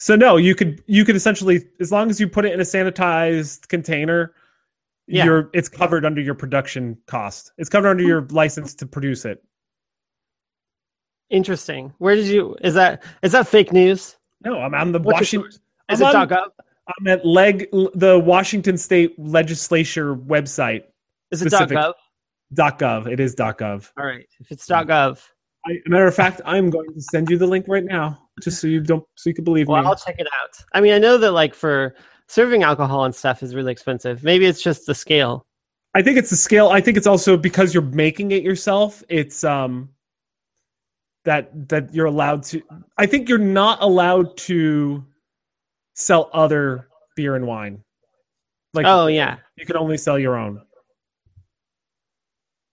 [0.00, 2.64] So no, you could you could essentially as long as you put it in a
[2.64, 4.34] sanitized container,
[5.06, 5.24] Yeah.
[5.26, 7.52] you're it's covered under your production cost.
[7.58, 9.40] It's covered under your license to produce it.
[11.30, 11.92] Interesting.
[11.98, 12.56] Where did you?
[12.60, 14.16] Is that is that fake news?
[14.44, 15.50] No, I'm on the What's Washington.
[15.90, 16.48] Is I'm it on- .gov?
[16.98, 20.82] I'm at leg the Washington State Legislature website.
[21.30, 21.94] Is it specific- .gov?
[22.54, 23.06] .gov.
[23.10, 23.90] It is .gov.
[23.98, 24.26] All right.
[24.38, 25.18] If it's .gov,
[25.66, 28.66] I, matter of fact, I'm going to send you the link right now, just so
[28.66, 29.72] you don't, so you can believe me.
[29.72, 29.88] well, me.
[29.88, 30.62] I'll check it out.
[30.74, 31.94] I mean, I know that like for
[32.28, 34.22] serving alcohol and stuff is really expensive.
[34.22, 35.46] Maybe it's just the scale.
[35.94, 36.68] I think it's the scale.
[36.68, 39.02] I think it's also because you're making it yourself.
[39.08, 39.88] It's um
[41.24, 42.62] that that you're allowed to.
[42.96, 45.04] I think you're not allowed to
[45.94, 47.82] sell other beer and wine.
[48.72, 49.36] Like oh yeah.
[49.56, 50.60] you can only sell your own.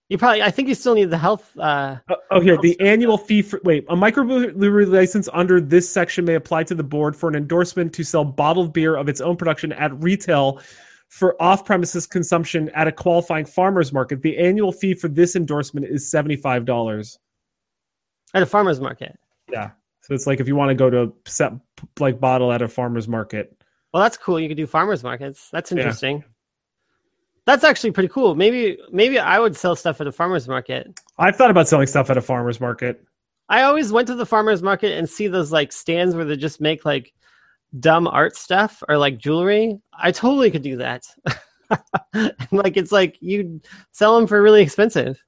[0.08, 0.42] You probably.
[0.42, 1.56] I think you still need the health.
[1.56, 6.24] Uh, Oh, oh, here the annual fee for wait a microbrewery license under this section
[6.24, 9.36] may apply to the board for an endorsement to sell bottled beer of its own
[9.36, 10.60] production at retail
[11.08, 14.22] for off-premises consumption at a qualifying farmers market.
[14.22, 17.18] The annual fee for this endorsement is seventy-five dollars.
[18.34, 19.18] At a farmer's market.
[19.50, 19.70] Yeah,
[20.02, 21.52] so it's like if you want to go to set
[21.98, 23.56] like bottle at a farmers market.
[23.92, 24.40] Well, that's cool.
[24.40, 25.48] You could do farmers markets.
[25.52, 26.24] That's interesting.
[27.44, 28.34] That's actually pretty cool.
[28.34, 31.00] Maybe maybe I would sell stuff at a farmers market.
[31.18, 33.04] I've thought about selling stuff at a farmers market.
[33.48, 36.60] I always went to the farmers market and see those like stands where they just
[36.60, 37.12] make like
[37.80, 39.78] dumb art stuff or like jewelry.
[39.92, 41.04] I totally could do that.
[42.52, 45.22] like it's like you sell them for really expensive.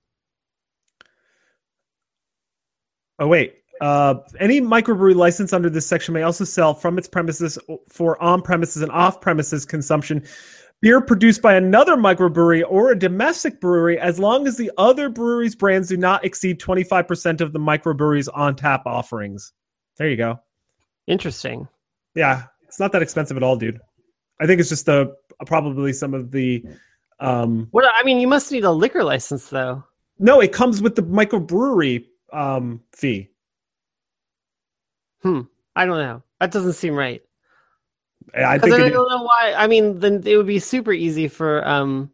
[3.18, 3.57] Oh wait.
[3.81, 8.83] Uh, any microbrewery license under this section may also sell from its premises for on-premises
[8.83, 10.24] and off-premises consumption
[10.81, 15.57] beer produced by another microbrewery or a domestic brewery, as long as the other brewery's
[15.57, 19.53] brands do not exceed twenty-five percent of the microbrewery's on-tap offerings.
[19.96, 20.40] There you go.
[21.07, 21.68] Interesting.
[22.14, 23.81] Yeah, it's not that expensive at all, dude.
[24.40, 25.14] I think it's just the
[25.46, 26.64] probably some of the.
[27.20, 29.85] Um, What I mean, you must need a liquor license though.
[30.18, 33.31] no, it comes with the microbrewery um, fee.
[35.23, 35.42] Hmm.
[35.77, 36.23] I don't know.
[36.40, 37.23] That doesn't seem right.
[38.37, 39.55] I think I don't know why.
[39.57, 42.11] I mean, then it would be super easy for um.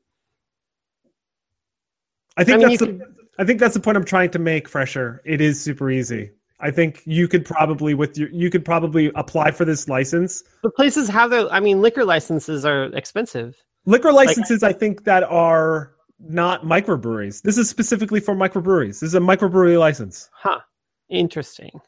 [2.37, 4.39] I think I mean, that's the, could- I think that's the point I'm trying to
[4.39, 5.23] make, Fresher.
[5.25, 6.31] It is super easy.
[6.61, 10.45] I think you could probably with your you could probably apply for this license.
[10.63, 11.51] The places have their.
[11.51, 13.57] I mean, liquor licenses are expensive.
[13.87, 17.43] Liquor licenses, I think that are not microbreweries.
[17.43, 19.01] This is specifically for microbreweries.
[19.01, 20.29] This is a microbrewery license.
[20.33, 20.61] Huh.
[21.09, 21.81] Interesting.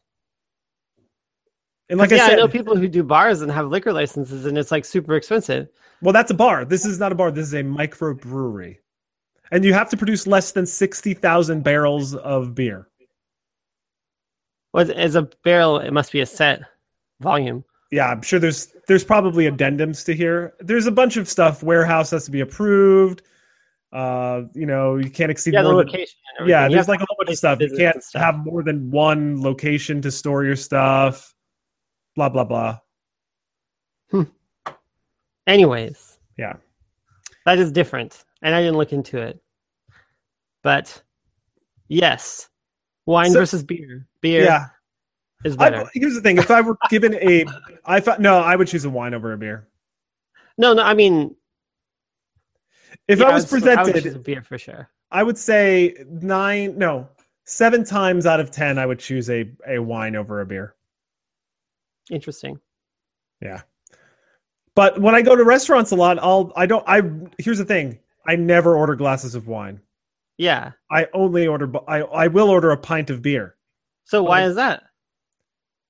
[1.88, 3.92] And like I said, yeah, I I, know people who do bars and have liquor
[3.92, 5.68] licenses, and it's like super expensive.
[6.00, 6.64] well, that's a bar.
[6.64, 7.30] This is not a bar.
[7.30, 8.78] This is a microbrewery,
[9.50, 12.88] and you have to produce less than sixty thousand barrels of beer.
[14.70, 15.78] What as a barrel?
[15.80, 16.62] It must be a set
[17.20, 17.64] volume.
[17.90, 20.54] yeah, I'm sure there's there's probably addendums to here.
[20.60, 21.62] There's a bunch of stuff.
[21.62, 23.22] Warehouse has to be approved.
[23.92, 26.18] Uh, you know, you can't exceed Yeah, the than location.
[26.38, 26.66] And yeah.
[26.66, 27.60] You There's like a whole bunch of stuff.
[27.60, 28.22] You can't stuff.
[28.22, 31.34] have more than one location to store your stuff.
[32.16, 32.78] Blah blah blah.
[34.10, 34.22] Hmm.
[35.46, 36.54] Anyways, Yeah.
[37.46, 39.42] that is different, and I didn't look into it.
[40.62, 41.02] But
[41.88, 42.48] yes,
[43.06, 44.06] wine So- versus beer.
[44.20, 44.66] Beer Yeah.
[45.44, 45.90] is I, better.
[45.94, 47.44] here's the thing: if I were given a,
[47.84, 49.68] I thought no, I would choose a wine over a beer.
[50.58, 50.82] no, no.
[50.82, 51.34] I mean,
[53.12, 54.88] If yeah, I was would- I would presented, beer for sure.
[55.10, 57.08] I would say nine, no,
[57.44, 60.74] seven times out of ten, I would choose a a wine over a beer.
[62.10, 62.58] Interesting.
[63.40, 63.62] Yeah,
[64.74, 67.02] but when I go to restaurants a lot, I'll I don't I
[67.38, 67.98] here's the thing.
[68.26, 69.80] I never order glasses of wine.
[70.38, 70.72] Yeah.
[70.90, 73.56] I only order I I will order a pint of beer.
[74.04, 74.48] So why Oh.
[74.48, 74.84] is that?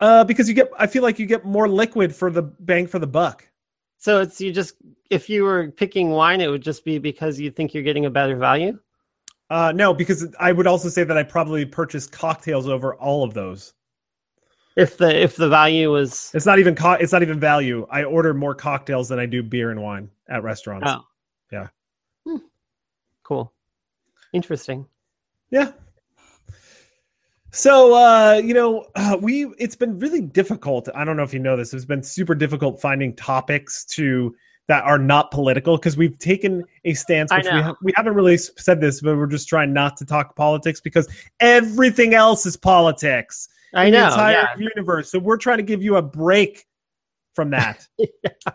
[0.00, 2.98] Uh because you get I feel like you get more liquid for the bang for
[2.98, 3.46] the buck.
[4.02, 4.74] So it's you just
[5.10, 8.10] if you were picking wine, it would just be because you think you're getting a
[8.10, 8.76] better value.
[9.48, 13.32] Uh no, because I would also say that I probably purchase cocktails over all of
[13.32, 13.74] those.
[14.76, 17.86] If the if the value was It's not even co- it's not even value.
[17.90, 20.90] I order more cocktails than I do beer and wine at restaurants.
[20.90, 21.04] oh
[21.52, 21.68] Yeah.
[22.26, 22.38] Hmm.
[23.22, 23.52] cool,
[24.32, 24.84] interesting.
[25.52, 25.70] Yeah.
[27.52, 30.88] So uh, you know, uh, we it's been really difficult.
[30.94, 31.74] I don't know if you know this.
[31.74, 34.34] It's been super difficult finding topics to
[34.68, 38.36] that are not political because we've taken a stance which we, ha- we haven't really
[38.36, 41.08] said this but we're just trying not to talk politics because
[41.40, 44.00] everything else is politics I know.
[44.00, 44.56] the entire yeah.
[44.56, 46.64] universe so we're trying to give you a break
[47.34, 47.86] from that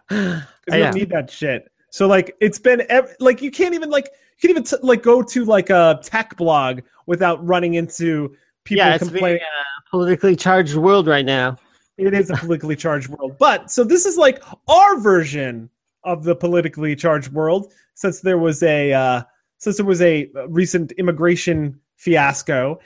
[0.09, 3.89] I you don't need that shit so like it's been ev- like you can't even
[3.89, 8.35] like you can't even t- like go to like a tech blog without running into
[8.67, 11.57] people yeah, it's complaining very uh, politically charged world right now.
[11.97, 13.37] it is a politically charged world.
[13.39, 15.69] But so this is like our version
[16.03, 19.21] of the politically charged world, since there was a uh,
[19.57, 22.79] since there was a recent immigration fiasco.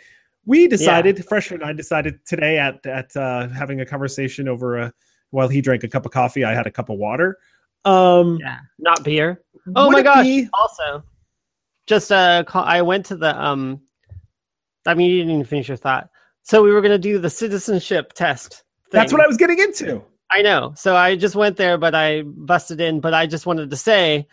[0.46, 4.94] We decided, Fresher and I decided today at at uh, having a conversation over a
[5.32, 7.38] while he drank a cup of coffee, I had a cup of water.
[7.86, 9.42] Um, Yeah, not beer.
[9.76, 10.26] Oh my gosh!
[10.26, 11.04] be- Also,
[11.88, 13.82] just uh, call, I went to the um.
[14.86, 16.10] I mean, you didn't even finish your thought.
[16.44, 18.64] So we were gonna do the citizenship test.
[18.92, 20.04] that's what I was getting into.
[20.32, 20.74] I know.
[20.76, 23.00] So I just went there, but I busted in.
[23.00, 24.28] But I just wanted to say,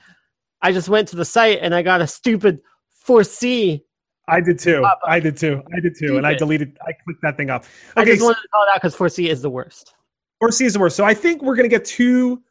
[0.62, 2.60] I just went to the site and I got a stupid
[3.06, 3.82] ForeSee.
[4.28, 4.82] I did too.
[4.82, 5.00] Pop up.
[5.06, 5.62] I did too.
[5.76, 6.18] I did too.
[6.18, 6.76] And I deleted.
[6.86, 7.68] I clicked that thing off.
[7.96, 9.94] Okay, I just wanted to call it out because ForeSee is the worst.
[10.42, 10.96] ForeSee is the worst.
[10.96, 12.42] So I think we're gonna get two.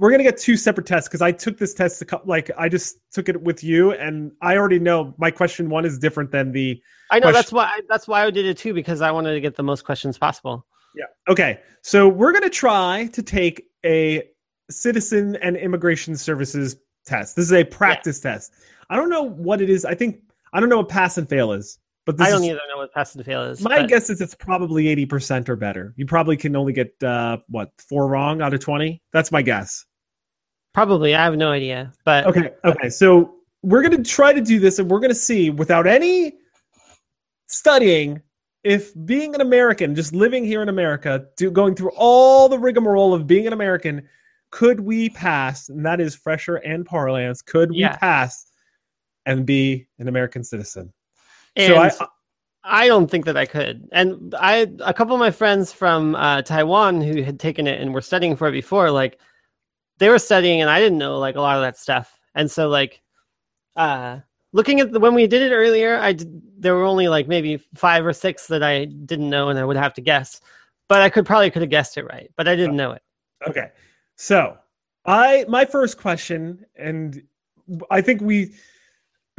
[0.00, 2.00] We're gonna get two separate tests because I took this test.
[2.02, 5.68] A cou- like I just took it with you, and I already know my question
[5.68, 6.80] one is different than the.
[7.10, 9.34] I know Question- that's why I, that's why I did it too because I wanted
[9.34, 10.64] to get the most questions possible.
[10.94, 11.04] Yeah.
[11.28, 11.60] Okay.
[11.82, 14.22] So we're gonna try to take a
[14.70, 16.76] citizen and immigration services
[17.06, 17.36] test.
[17.36, 18.52] This is a practice test.
[18.90, 19.84] I don't know what it is.
[19.84, 20.20] I think
[20.52, 22.78] I don't know what pass and fail is, but this I don't is, either know
[22.78, 23.60] what pass and fail is.
[23.60, 25.94] My but guess is it's probably eighty percent or better.
[25.96, 29.02] You probably can only get uh, what four wrong out of twenty.
[29.12, 29.84] That's my guess.
[30.74, 31.92] Probably I have no idea.
[32.04, 32.50] But Okay.
[32.64, 32.88] Okay.
[32.88, 36.34] So we're going to try to do this and we're going to see without any
[37.48, 38.22] studying
[38.64, 43.14] if being an American, just living here in America, do, going through all the rigmarole
[43.14, 44.06] of being an American,
[44.50, 45.68] could we pass?
[45.68, 47.40] And that is Fresher and Parlance.
[47.42, 47.96] Could we Yeah.
[47.96, 48.50] pass
[49.26, 50.92] and be an American citizen?
[51.56, 53.88] and so I, I don't think that I could.
[53.92, 57.94] And I a couple of my friends from uh, Taiwan who had taken it and
[57.94, 59.18] were studying for it before, like
[59.98, 62.18] they were studying and I didn't know like a lot of that stuff.
[62.34, 63.02] And so like
[63.76, 64.20] uh
[64.52, 67.58] looking at the when we did it earlier, I did, there were only like maybe
[67.74, 70.40] five or six that I didn't know and I would have to guess.
[70.88, 73.02] But I could probably could have guessed it right, but I didn't know it.
[73.46, 73.70] Okay.
[74.16, 74.56] So,
[75.04, 77.22] I my first question and
[77.90, 78.54] I think we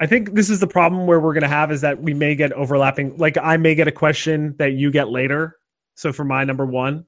[0.00, 2.34] I think this is the problem where we're going to have is that we may
[2.34, 5.58] get overlapping like I may get a question that you get later.
[5.94, 7.04] So for my number 1.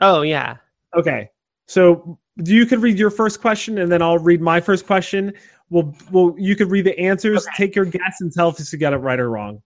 [0.00, 0.56] Oh yeah.
[0.96, 1.30] Okay.
[1.68, 5.34] So you could read your first question and then I'll read my first question.
[5.70, 7.66] We'll well you could read the answers, Okay.
[7.66, 9.62] take your guess and tell if you got it right or wrong.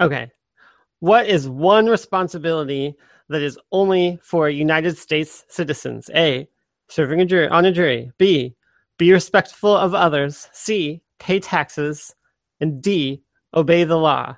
[0.00, 0.30] Okay.
[1.00, 2.94] What is one responsibility
[3.28, 6.08] that is only for United States citizens?
[6.14, 6.48] A.
[6.88, 8.12] Serving a jury on a jury.
[8.16, 8.54] B.
[8.96, 10.48] Be respectful of others.
[10.52, 11.02] C.
[11.18, 12.14] Pay taxes.
[12.60, 13.22] And D.
[13.54, 14.36] Obey the law.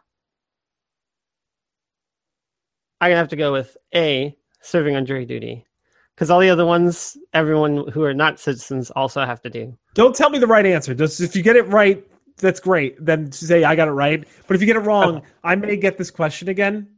[3.01, 4.37] I'm gonna have to go with A.
[4.63, 5.67] Serving on jury duty,
[6.15, 9.77] because all the other ones, everyone who are not citizens also have to do.
[9.95, 10.95] Don't tell me the right answer.
[10.95, 12.05] Just if you get it right,
[12.39, 12.97] that's great.
[13.05, 14.25] Then say I got it right.
[14.47, 15.27] But if you get it wrong, Okay.
[15.45, 16.89] I may get this question again.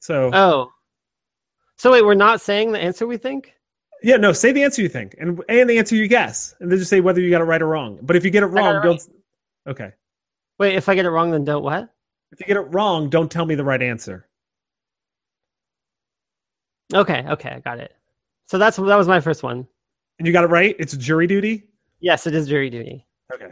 [0.00, 0.70] So Oh.
[1.78, 3.52] So wait, we're not saying the answer we think?
[4.04, 6.78] yeah, no, say the answer you think and and the answer you guess, and then
[6.78, 7.98] just say whether you got it right or wrong.
[8.02, 9.00] But if you get it wrong, it don't.
[9.66, 9.92] Okay.
[10.58, 11.88] Wait, if I get it wrong, then don't what?
[12.32, 14.28] If you get it wrong, don't tell me the right answer.
[16.94, 17.94] Okay, okay, I got it.
[18.52, 19.66] So that's that was my first one.
[20.18, 20.76] And you got it right.
[20.78, 21.70] It's jury duty.
[22.00, 23.06] Yes, it is jury duty.
[23.32, 23.48] Okay.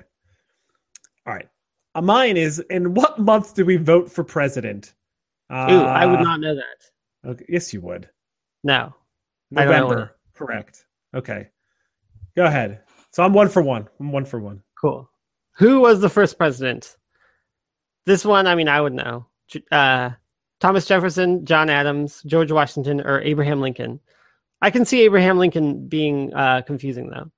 [1.27, 1.49] All right.
[1.95, 4.93] Uh, mine is in what month do we vote for president?
[5.49, 7.31] Uh, Ooh, I would not know that.
[7.31, 7.47] Okay.
[7.49, 8.11] Yes, you would.
[8.63, 8.95] No.
[9.57, 10.17] I don't know November.
[10.35, 10.85] Correct.
[11.15, 11.49] Okay.
[12.37, 12.83] Go ahead.
[13.11, 13.89] So I'm one for one.
[14.01, 14.63] I'm one for one.
[14.79, 15.09] Cool.
[15.57, 16.99] Who was the first president?
[18.05, 19.25] This one, I mean, I would know.
[19.73, 20.11] Uh,
[20.61, 23.99] Thomas Jefferson, John Adams, George Washington, or Abraham Lincoln.
[24.63, 27.31] I can see Abraham Lincoln being uh, confusing though.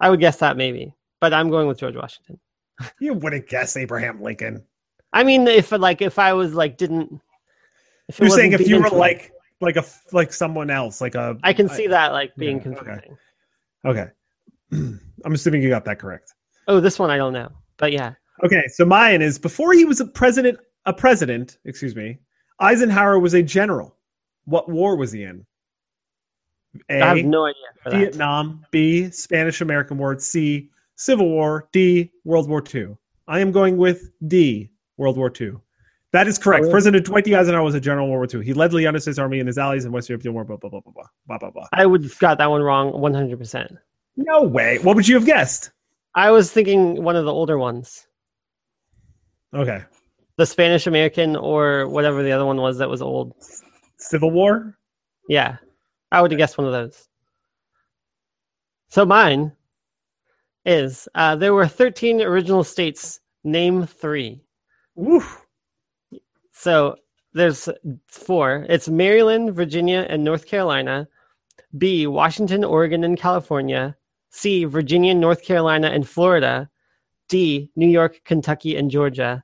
[0.00, 2.40] I would guess that maybe, but I'm going with George Washington.
[2.98, 4.64] You wouldn't guess Abraham Lincoln.
[5.12, 7.20] I mean, if like if I was like didn't.
[8.08, 11.52] If You're saying if you were like like a like someone else, like a I
[11.52, 12.78] can see that like being Yeah, okay.
[12.78, 13.16] confusing.
[13.84, 14.06] Okay.
[15.24, 16.34] I'm assuming you got that correct.
[16.66, 18.14] Oh, this one I don't know, but yeah.
[18.44, 22.18] Okay, so mine is before he was a president, a president, excuse me,
[22.58, 23.96] Eisenhower was a general.
[24.46, 25.46] What war was he in?
[26.88, 27.00] A.
[27.02, 27.98] I have no idea.
[27.98, 28.64] Vietnam.
[28.70, 29.10] B.
[29.10, 30.18] Spanish American War.
[30.18, 30.70] C.
[30.96, 31.68] Civil War.
[31.72, 32.10] D.
[32.24, 32.96] World War II.
[33.28, 34.70] I am going with D.
[34.96, 35.52] World War II.
[36.12, 36.60] That is correct.
[36.60, 36.72] Oh, really?
[36.72, 37.34] President Dwight D.
[37.34, 38.46] Eisenhower was a general in World War II.
[38.46, 40.44] He led the United States Army and his allies in West European War.
[40.44, 41.66] Blah blah blah blah blah blah blah blah.
[41.72, 43.76] I would have got that one wrong 100%.
[44.16, 44.78] No way.
[44.78, 45.72] What would you have guessed?
[46.14, 48.06] I was thinking one of the older ones,
[49.52, 49.82] Okay.
[50.36, 53.34] the Spanish American or whatever the other one was that was old.
[53.98, 54.78] Civil War?
[55.28, 55.56] Yeah,
[56.14, 57.08] I would have guessed one of those.
[58.88, 59.50] So mine
[60.64, 63.20] is uh, there were 13 original states.
[63.42, 64.40] Name three.
[64.94, 65.44] Woof.
[66.52, 66.94] So
[67.32, 67.68] there's
[68.06, 68.64] four.
[68.68, 71.08] It's Maryland, Virginia, and North Carolina.
[71.76, 72.06] B.
[72.06, 73.96] Washington, Oregon, and California.
[74.30, 74.64] C.
[74.64, 76.70] Virginia, North Carolina, and Florida.
[77.28, 77.72] D.
[77.74, 79.42] New York, Kentucky, and Georgia.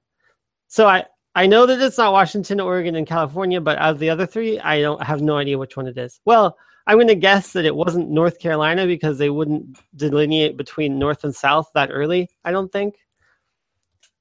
[0.68, 4.10] So I I know that it's not Washington, Oregon, and California, but out of the
[4.10, 6.20] other three, I don't have no idea which one it is.
[6.24, 6.56] Well,
[6.86, 11.22] I'm going to guess that it wasn't North Carolina because they wouldn't delineate between North
[11.22, 12.28] and South that early.
[12.44, 12.96] I don't think.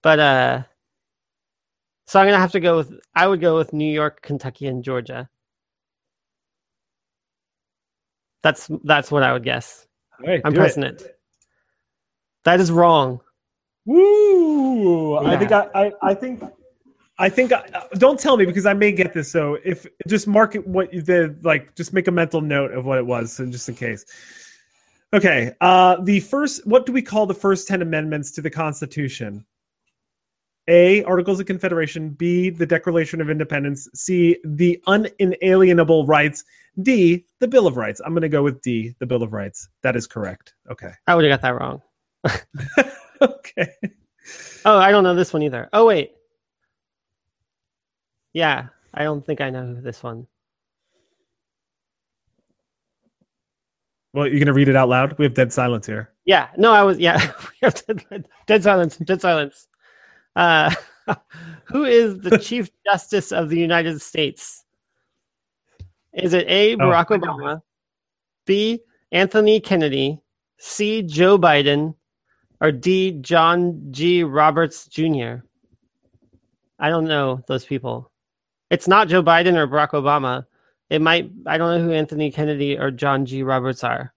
[0.01, 0.63] But uh,
[2.05, 2.99] so I'm gonna have to go with.
[3.13, 5.29] I would go with New York, Kentucky, and Georgia.
[8.41, 9.85] That's that's what I would guess.
[10.25, 11.19] Right, I'm pressing it.
[12.45, 13.19] That is wrong.
[13.85, 15.17] Woo!
[15.17, 16.43] I think I, I, I think
[17.19, 17.51] I think
[17.95, 19.29] don't tell me because I may get this.
[19.29, 22.85] So if just mark it what you did, like just make a mental note of
[22.85, 24.05] what it was, so just in case.
[25.13, 25.51] Okay.
[25.59, 26.65] Uh, the first.
[26.65, 29.45] What do we call the first ten amendments to the Constitution?
[30.69, 31.03] A.
[31.03, 32.11] Articles of Confederation.
[32.11, 32.49] B.
[32.49, 33.89] The Declaration of Independence.
[33.93, 34.37] C.
[34.45, 36.45] The unalienable rights.
[36.83, 37.25] D.
[37.39, 37.99] The Bill of Rights.
[38.05, 38.95] I'm going to go with D.
[38.99, 39.67] The Bill of Rights.
[39.81, 40.53] That is correct.
[40.71, 40.91] Okay.
[41.07, 41.81] I would have got that wrong.
[43.21, 43.73] okay.
[44.63, 45.69] Oh, I don't know this one either.
[45.73, 46.11] Oh wait.
[48.33, 50.27] Yeah, I don't think I know this one.
[54.13, 55.17] Well, you're gonna read it out loud.
[55.17, 56.11] We have dead silence here.
[56.25, 56.97] Yeah, no, I was.
[56.97, 58.97] Yeah, we have dead, dead silence.
[58.97, 59.67] Dead silence.
[60.35, 60.73] Uh,
[61.65, 64.63] who is the Chief Justice of the United States?
[66.13, 66.75] Is it A.
[66.75, 67.61] Barack I know Obama,
[68.45, 68.79] B.
[69.11, 70.19] Anthony Kennedy,
[70.57, 71.03] C.
[71.03, 71.95] Joe Biden,
[72.61, 73.11] or D.
[73.21, 74.23] John G.
[74.23, 75.37] Roberts Jr.?
[76.79, 78.11] I don't know those people.
[78.69, 80.45] It's not Joe Biden or Barack Obama.
[80.89, 81.29] It might.
[81.45, 83.43] I don't know who Anthony Kennedy or John G.
[83.43, 84.13] Roberts are.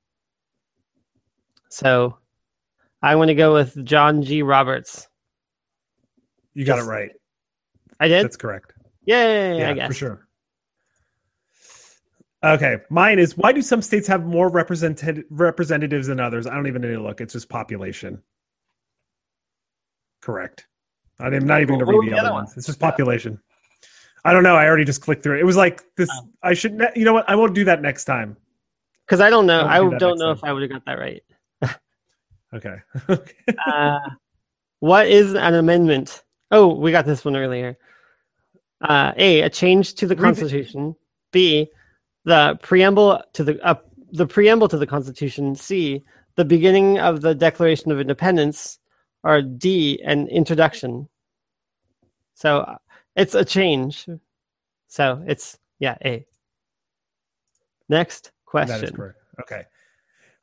[1.68, 2.18] So,
[3.02, 4.42] I want to go with John G.
[4.42, 5.08] Roberts.
[6.54, 6.86] You got Yes.
[6.86, 7.10] it right.
[8.00, 8.24] I did.
[8.24, 8.72] That's correct.
[9.04, 9.58] Yay!
[9.58, 9.88] Yeah, I guess.
[9.88, 10.28] for sure.
[12.44, 16.46] Okay, mine is why do some states have more represented representatives than others?
[16.46, 17.20] I don't even need to look.
[17.20, 18.20] It's just population.
[20.20, 20.66] Correct.
[21.20, 22.52] I'm not even going to read the the other ones?
[22.56, 23.40] It's just population.
[24.24, 24.54] I don't know.
[24.56, 25.40] I already just clicked through it.
[25.40, 26.08] It was like this.
[26.12, 26.28] Oh.
[26.42, 26.74] I should.
[26.74, 27.28] ne- You know what?
[27.28, 28.36] I won't do that next time.
[29.06, 29.60] Because I don't know.
[29.62, 30.36] I'll I do that don't know time.
[30.36, 31.22] if I would have got that right.
[32.54, 32.76] Okay.
[33.08, 33.32] okay.
[33.66, 33.98] Uh,
[34.80, 36.22] what is an amendment?
[36.50, 37.78] Oh, we got this one earlier.
[38.82, 39.40] Uh, a.
[39.42, 40.94] A change to the Constitution.
[41.32, 41.68] B.
[42.24, 43.76] The preamble to the uh,
[44.12, 45.54] the preamble to the Constitution.
[45.54, 46.04] C.
[46.36, 48.78] The beginning of the Declaration of Independence.
[49.24, 50.00] Or D.
[50.04, 51.08] An introduction.
[52.34, 52.76] So uh,
[53.16, 54.06] it's a change.
[54.88, 55.96] So it's yeah.
[56.04, 56.26] A.
[57.88, 58.94] Next That is question.
[58.96, 59.18] correct.
[59.40, 59.62] Okay.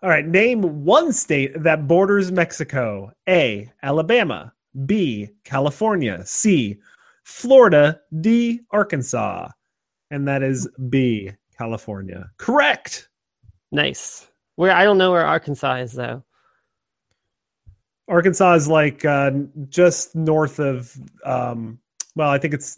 [0.01, 0.25] All right.
[0.25, 3.11] Name one state that borders Mexico.
[3.27, 3.71] A.
[3.83, 4.53] Alabama.
[4.85, 5.29] B.
[5.43, 6.21] California.
[6.25, 6.77] C.
[7.23, 7.99] Florida.
[8.21, 8.61] D.
[8.71, 9.49] Arkansas.
[10.11, 11.31] And that is B.
[11.57, 12.29] California.
[12.37, 13.09] Correct.
[13.71, 14.27] Nice.
[14.55, 16.23] Where I don't know where Arkansas is though.
[18.07, 19.31] Arkansas is like uh,
[19.69, 21.77] just north of, um,
[22.15, 22.77] well, I think it's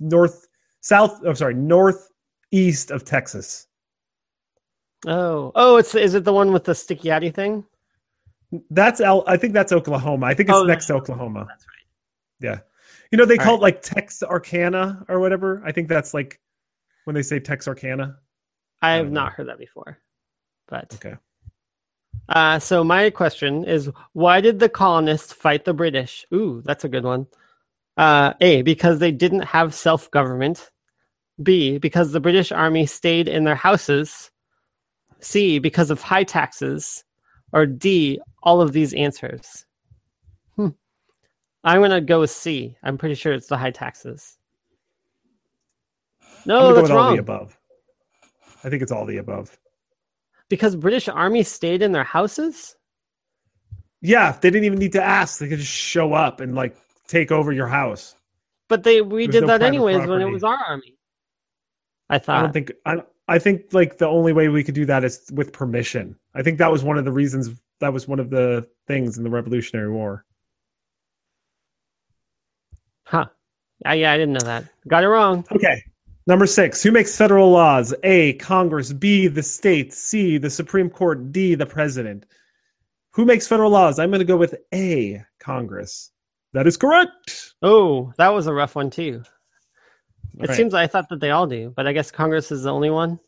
[0.00, 0.46] north,
[0.80, 3.66] south, I'm sorry, northeast of Texas.
[5.06, 7.64] Oh, oh, it's is it the one with the sticky yaddy thing?
[8.70, 10.26] That's El, I think that's Oklahoma.
[10.26, 11.46] I think it's Oh, next to Oklahoma.
[11.48, 12.48] That's right.
[12.48, 12.58] Yeah.
[13.10, 13.58] You know, they All call right.
[13.58, 15.62] it like Texarkana or whatever.
[15.64, 16.38] I think that's like
[17.04, 18.18] when they say Texarkana.
[18.80, 19.26] I I have don't know.
[19.26, 19.98] heard that before.
[20.68, 21.16] But Okay.
[22.28, 26.24] uh, so my question is, why did the colonists fight the British?
[26.32, 27.26] Ooh, that's a good one.
[27.96, 30.70] Uh, a because they didn't have self government.
[31.42, 34.30] B because the British Army stayed in their houses.
[35.20, 37.04] C because of high taxes.
[37.52, 39.66] Or D all of these answers.
[40.56, 40.68] Hmm.
[41.64, 42.76] I'm gonna go with C.
[42.82, 44.38] I'm pretty sure it's the high taxes.
[46.44, 47.14] No, that's wrong.
[47.14, 47.56] the above.
[48.64, 49.56] I think it's all the above.
[50.48, 52.76] Because British Army stayed in their houses?
[54.00, 55.38] Yeah, they didn't even need to ask.
[55.38, 56.76] They could just show up and like
[57.06, 58.14] take over your house.
[58.68, 60.96] But they we There's did no that anyways when it was our army.
[62.08, 62.42] I I thought.
[62.42, 65.52] don't think I I think like the only way we could do that is with
[65.52, 66.16] permission.
[66.34, 67.50] I think that was one of the reasons
[67.80, 70.24] that was one of the things in the Revolutionary War.
[73.04, 73.26] huh.
[73.84, 74.64] Yeah, yeah, I didn't know that.
[74.88, 75.44] Got it wrong.
[75.52, 75.82] Okay.
[76.26, 77.92] Number six, who makes federal laws?
[78.04, 78.92] A, Congress.
[78.92, 79.98] B, the states.
[79.98, 81.32] C, the Supreme Court.
[81.32, 82.26] D, the president.
[83.14, 83.98] Who makes federal laws?
[83.98, 86.12] I'm going to go with A, Congress.
[86.52, 87.54] That is correct.
[87.62, 89.22] Oh, that was a rough one too.
[90.38, 90.56] It Right.
[90.56, 93.18] seems I thought that they all do, but I guess Congress is the only one.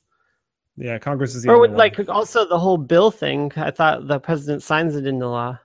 [0.77, 1.77] Yeah, Congress is the Or only one.
[1.79, 3.53] like also the whole bill thing.
[3.57, 5.59] I thought the president signs it into law.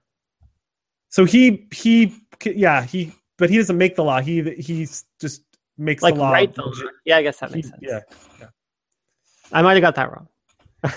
[1.10, 2.14] So he he
[2.46, 4.22] yeah he but he doesn't make the law.
[4.22, 4.86] He he
[5.20, 5.44] just
[5.78, 6.32] makes Like the law.
[6.32, 6.74] write the law.
[7.06, 7.82] Yeah, I guess that He- makes sense.
[7.82, 8.02] yeah.
[9.52, 10.28] I might have got that wrong.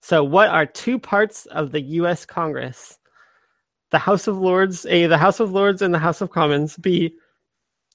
[0.00, 2.24] so, what are two parts of the U.S.
[2.24, 2.98] Congress?
[3.90, 7.14] The House of Lords, A, the House of Lords and the House of Commons, B,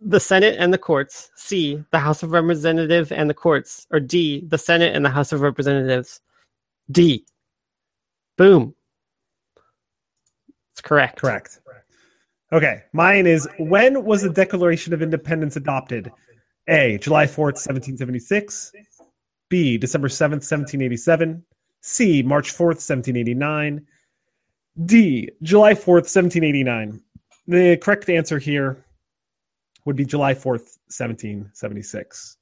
[0.01, 4.43] the Senate and the courts, C, the House of Representatives and the courts, or D,
[4.47, 6.19] the Senate and the House of Representatives.
[6.91, 7.25] D.
[8.37, 8.75] Boom.
[10.73, 11.21] It's correct.
[11.21, 11.59] Correct.
[12.51, 16.11] Okay, mine is when was the Declaration of Independence adopted?
[16.67, 16.97] A.
[16.99, 18.71] July 4th, 1776.
[19.49, 19.77] B.
[19.77, 21.43] December 7th, 1787.
[21.81, 22.23] C.
[22.23, 23.85] March 4th, 1789.
[24.83, 25.29] D.
[25.41, 27.01] July 4th, 1789.
[27.47, 28.83] The correct answer here
[29.85, 32.37] would be July 4th, 1776.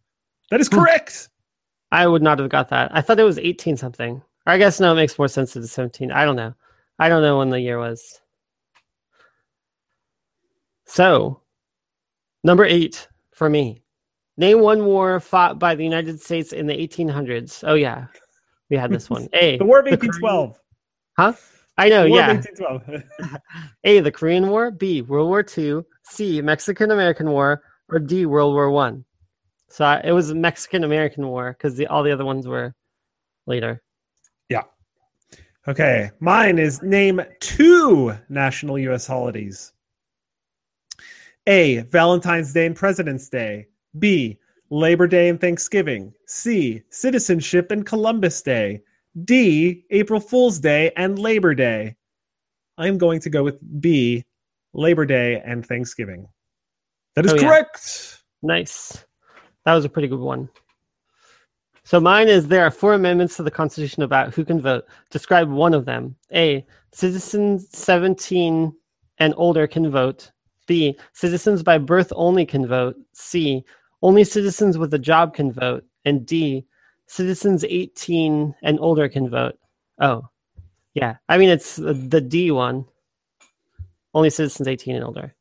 [0.49, 0.75] That is Hmm.
[0.79, 1.29] correct.
[1.91, 2.89] I would not have got that.
[2.95, 4.15] I thought it was 18 something.
[4.47, 6.11] Or I guess no, it makes more sense to the 17.
[6.11, 6.53] I don't know.
[6.99, 8.19] I don't know when the year was.
[10.85, 11.41] So,
[12.43, 13.81] number eight for me.
[14.37, 17.63] Name one war fought by the United States in the 1800s.
[17.67, 18.07] Oh, yeah.
[18.69, 19.27] We had this one.
[19.33, 19.57] A.
[19.57, 20.59] The War of the Korean- 1812.
[21.77, 22.31] I know, War yeah.
[22.31, 23.03] of 1812.
[23.83, 23.99] A.
[23.99, 24.71] The Korean War.
[24.71, 25.01] B.
[25.01, 25.81] World War II.
[26.03, 26.41] C.
[26.41, 27.63] Mexican American War.
[27.89, 28.25] Or D.
[28.25, 29.05] World War One.
[29.69, 32.75] So I, it was Mexican American War because all the other ones were
[33.47, 33.81] later.
[34.49, 34.63] Yeah.
[35.67, 39.07] Okay, mine is name two national U.S.
[39.07, 39.73] holidays.
[41.47, 41.79] A.
[41.89, 43.67] Valentine's Day and President's Day.
[43.97, 44.37] B.
[44.69, 46.13] Labor Day and Thanksgiving.
[46.27, 46.83] C.
[46.89, 48.81] Citizenship and Columbus Day.
[49.23, 49.85] D.
[49.91, 51.95] April Fool's Day and Labor Day.
[52.77, 54.25] I'm going to go with B.
[54.73, 56.27] Labor Day and Thanksgiving.
[57.15, 57.41] That is Oh, yeah.
[57.41, 58.23] correct.
[58.41, 59.05] Nice.
[59.65, 60.49] That was a pretty good one.
[61.85, 64.85] So mine is there are four amendments to the Constitution about who can vote.
[65.11, 66.15] Describe one of them.
[66.33, 66.65] A.
[66.91, 68.73] Citizens 17
[69.19, 70.31] and older can vote.
[70.65, 70.97] B.
[71.11, 72.95] Citizens by birth only can vote.
[73.13, 73.63] C.
[74.01, 75.83] Only citizens with a job can vote.
[76.05, 76.65] And D.
[77.07, 79.57] Citizens 18 and older can vote.
[79.99, 80.27] Oh,
[80.93, 81.17] yeah.
[81.29, 82.85] I mean, it's the D one.
[84.13, 85.35] Only citizens 18 and older.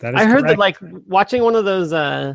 [0.00, 2.34] That is I heard that like watching one of those uh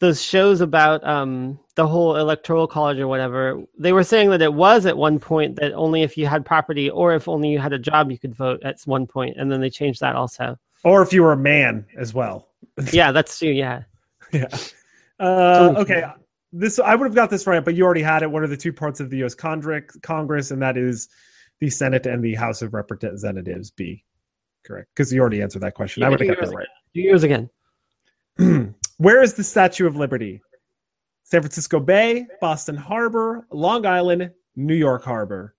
[0.00, 4.52] those shows about um the whole electoral college or whatever, they were saying that it
[4.52, 7.72] was at one point that only if you had property or if only you had
[7.72, 10.58] a job you could vote at one point, and then they changed that also.
[10.84, 12.48] or if you were a man as well.
[12.92, 13.50] yeah, that's true.
[13.50, 13.82] Yeah.
[14.30, 14.48] Yeah.
[15.18, 16.04] Uh, okay.
[16.52, 18.30] This I would have got this right, but you already had it.
[18.30, 19.34] What are the two parts of the U.S.
[19.34, 20.50] Congress?
[20.50, 21.08] And that is
[21.60, 23.70] the Senate and the House of Representatives.
[23.70, 24.04] B,
[24.64, 24.88] correct?
[24.94, 26.02] Because you already answered that question.
[26.02, 27.50] I would have got that Do yours again.
[28.38, 28.70] right.
[28.96, 30.40] Where is the Statue of Liberty?
[31.24, 35.54] San Francisco Bay, Boston Harbor, Long Island, New York Harbor.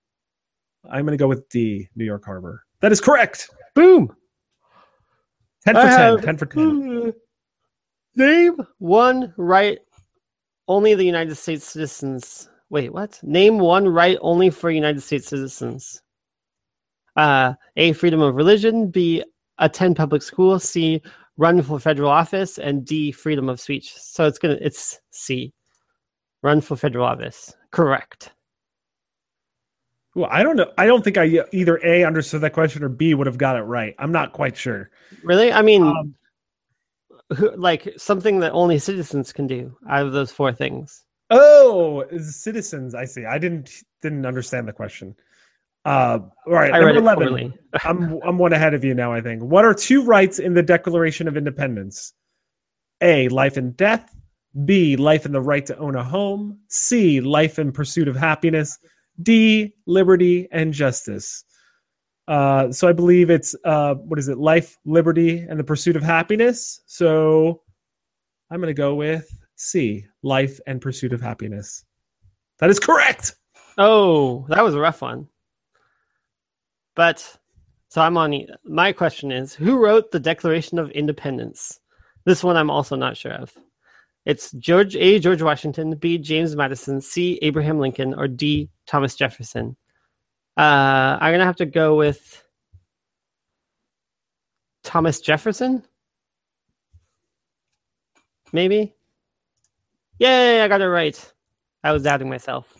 [0.90, 2.64] I'm going to go with D, New York Harbor.
[2.80, 3.48] That is correct.
[3.76, 4.14] Boom.
[5.64, 5.90] Ten for I ten.
[6.00, 7.12] have- Ten for ten.
[8.16, 9.78] Name one right
[10.68, 12.48] only the United States citizens.
[12.68, 13.18] Wait, what?
[13.22, 16.02] Name one right only for United States citizens.
[17.16, 17.92] Uh, A.
[17.92, 18.90] Freedom of religion.
[18.90, 19.24] B.
[19.58, 20.58] Attend public school.
[20.58, 21.02] C.
[21.36, 22.58] Run for federal office.
[22.58, 23.10] And D.
[23.12, 23.94] Freedom of speech.
[23.96, 24.58] So it's gonna.
[24.60, 25.52] It's C.
[26.42, 27.54] Run for federal office.
[27.70, 28.32] Correct.
[30.14, 30.70] Well, I don't know.
[30.76, 33.62] I don't think I either A understood that question or B would have got it
[33.62, 33.94] right.
[33.98, 34.90] I'm not quite sure.
[35.22, 35.52] Really?
[35.52, 36.14] I mean, Um,
[37.36, 41.04] who, like something that only citizens can do out of those four things.
[41.30, 42.94] Oh, citizens.
[42.94, 43.24] I see.
[43.24, 43.70] I didn't
[44.02, 45.14] didn't understand the question.
[45.84, 47.54] Uh, all right, I number eleven.
[47.84, 49.12] I'm I'm one ahead of you now.
[49.12, 49.42] I think.
[49.42, 52.12] What are two rights in the Declaration of Independence?
[53.00, 53.28] A.
[53.28, 54.14] Life and death.
[54.64, 54.96] B.
[54.96, 56.58] Life and the right to own a home.
[56.68, 57.20] C.
[57.20, 58.78] Life and pursuit of happiness.
[59.22, 59.72] D.
[59.86, 61.44] Liberty and justice.
[62.30, 64.38] Uh, so I believe it's uh, what is it?
[64.38, 66.80] Life, liberty, and the pursuit of happiness.
[66.86, 67.62] So
[68.50, 70.06] I'm going to go with C.
[70.22, 71.84] Life and pursuit of happiness.
[72.60, 73.34] That is correct.
[73.78, 75.26] Oh, that was a rough one.
[76.94, 77.36] But
[77.88, 78.46] so I'm on.
[78.62, 81.80] My question is, who wrote the Declaration of Independence?
[82.26, 83.52] This one I'm also not sure of.
[84.24, 85.18] It's George A.
[85.18, 86.16] George Washington, B.
[86.16, 87.40] James Madison, C.
[87.42, 88.70] Abraham Lincoln, or D.
[88.86, 89.76] Thomas Jefferson.
[90.60, 92.44] Uh, I'm gonna have to go with
[94.82, 95.82] Thomas Jefferson.
[98.52, 98.94] Maybe.
[100.18, 101.32] Yay, I got it right.
[101.82, 102.76] I was doubting myself.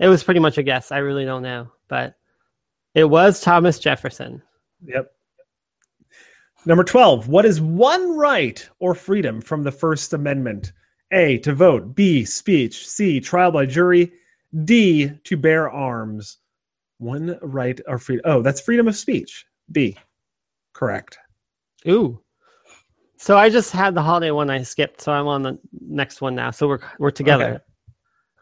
[0.00, 0.90] It was pretty much a guess.
[0.90, 2.16] I really don't know, but
[2.94, 4.42] it was Thomas Jefferson.
[4.84, 5.12] Yep.
[6.66, 7.28] Number 12.
[7.28, 10.72] What is one right or freedom from the First Amendment?
[11.12, 11.38] A.
[11.38, 11.94] To vote.
[11.94, 12.24] B.
[12.24, 12.88] Speech.
[12.88, 13.20] C.
[13.20, 14.10] Trial by jury.
[14.64, 15.12] D.
[15.22, 16.38] To bear arms.
[17.04, 18.22] One right or freedom.
[18.24, 19.44] Oh, that's freedom of speech.
[19.70, 19.94] B.
[20.72, 21.18] Correct.
[21.86, 22.18] Ooh.
[23.18, 26.34] So I just had the holiday one I skipped, so I'm on the next one
[26.34, 26.50] now.
[26.50, 27.62] So we're we're together.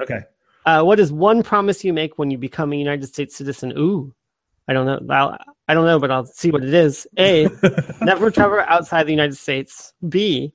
[0.00, 0.14] Okay.
[0.14, 0.26] okay.
[0.64, 3.72] Uh, what is one promise you make when you become a United States citizen?
[3.76, 4.14] Ooh,
[4.68, 5.12] I don't know.
[5.12, 5.36] I'll,
[5.66, 7.04] I don't know, but I'll see what it is.
[7.18, 7.48] A,
[8.00, 9.92] never travel outside the United States.
[10.08, 10.54] B,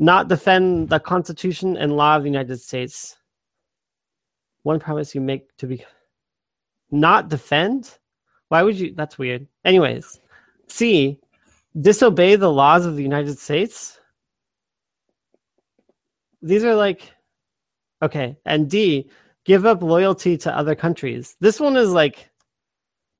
[0.00, 3.16] not defend the Constitution and law of the United States.
[4.64, 5.84] One promise you make to be
[6.90, 7.98] not defend.
[8.48, 8.94] Why would you?
[8.94, 9.46] That's weird.
[9.64, 10.20] Anyways,
[10.68, 11.18] C,
[11.80, 13.98] disobey the laws of the United States.
[16.42, 17.12] These are like
[18.02, 18.36] Okay.
[18.44, 19.10] And D,
[19.44, 21.36] give up loyalty to other countries.
[21.40, 22.30] This one is like,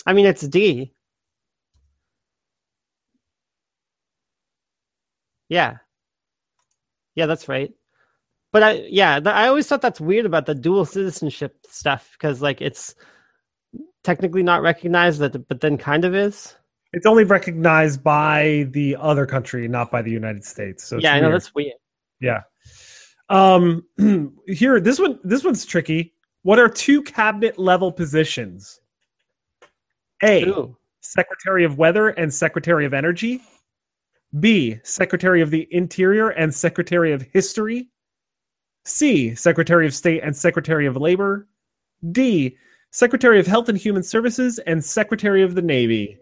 [0.06, 0.92] I mean, it's D.
[5.48, 5.78] Yeah.
[7.14, 7.72] Yeah, that's right.
[8.52, 12.60] But I, yeah, I always thought that's weird about the dual citizenship stuff because, like,
[12.60, 12.94] it's
[14.02, 16.56] technically not recognized, that, but then kind of is.
[16.92, 20.84] It's only recognized by the other country, not by the United States.
[20.84, 21.74] So yeah, I know that's weird.
[22.20, 22.40] Yeah.
[23.28, 23.84] Um,
[24.46, 26.14] here, this one, this one's tricky.
[26.42, 28.80] What are two cabinet level positions?
[30.22, 30.76] A, Ooh.
[31.00, 33.40] Secretary of Weather and Secretary of Energy.
[34.38, 37.88] B, Secretary of the Interior and Secretary of History.
[38.84, 41.48] C, Secretary of State and Secretary of Labor.
[42.12, 42.56] D,
[42.90, 46.18] Secretary of Health and Human Services and Secretary of the Navy.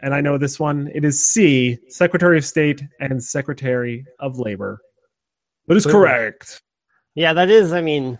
[0.00, 0.90] And I know this one.
[0.94, 4.80] It is C, Secretary of State and Secretary of Labor.
[5.66, 6.60] That is correct.
[7.14, 7.72] Yeah, that is.
[7.72, 8.18] I mean,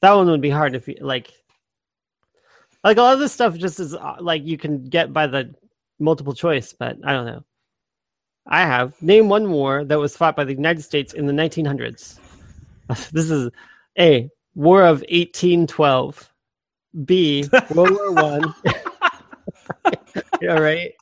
[0.00, 1.32] that one would be hard if you like.
[2.84, 5.54] Like a lot of this stuff just is uh, like you can get by the
[5.98, 7.44] multiple choice, but I don't know.
[8.46, 12.18] I have name one war that was fought by the United States in the 1900s.
[13.12, 13.50] this is
[13.98, 14.30] A.
[14.54, 16.32] War of 1812.
[17.04, 17.48] B.
[17.74, 18.54] World War One.
[20.40, 20.92] yeah, right.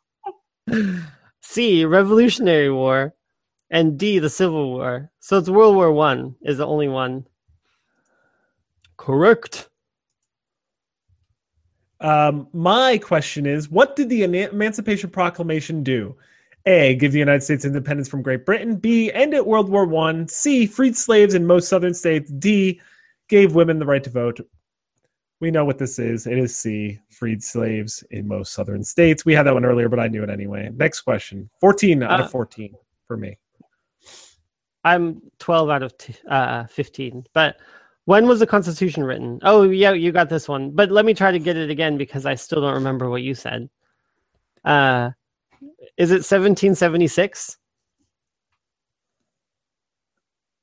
[1.41, 1.85] C.
[1.85, 3.15] Revolutionary War
[3.71, 5.11] and D, the Civil War.
[5.21, 7.27] So it's World War One is the only one.
[8.97, 9.69] Correct.
[12.01, 16.17] Um, my question is, what did the Emancipation Proclamation do?
[16.67, 16.97] A.
[16.97, 18.77] Give the United States independence from Great Britain.
[18.77, 19.13] B.
[19.13, 20.27] End at World War One.
[20.29, 20.67] C.
[20.67, 22.31] Freed slaves in most southern states.
[22.33, 22.81] D.
[23.29, 24.41] Gave women the right to vote.
[25.41, 26.27] We know what this is.
[26.27, 26.99] It is C.
[27.11, 29.25] Freed slaves in most southern states.
[29.25, 30.71] We had that one earlier, but I knew it anyway.
[30.75, 31.51] Next question.
[31.61, 32.75] 14 out uh, of 14
[33.07, 33.37] for me.
[34.85, 37.27] I'm 12 out of t- uh, 15.
[37.35, 37.57] But
[38.07, 39.41] when was the Constitution written?
[39.43, 40.71] Oh, yeah, you got this one.
[40.71, 43.35] But let me try to get it again because I still don't remember what you
[43.35, 43.69] said.
[44.65, 45.11] Uh,
[45.97, 47.59] is it 1776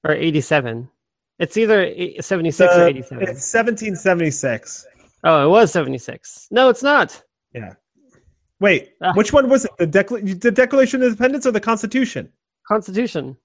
[0.06, 0.90] or 87?
[1.40, 3.24] It's either 76 or 87.
[3.24, 4.86] It's 1776.
[5.24, 6.48] Oh, it was 76.
[6.52, 7.22] No, it's not.
[7.54, 7.74] Yeah.
[8.60, 9.72] Wait, uh, which one was it?
[9.78, 12.30] The, Decla- the Declaration of Independence or the Constitution?
[12.68, 13.36] Constitution.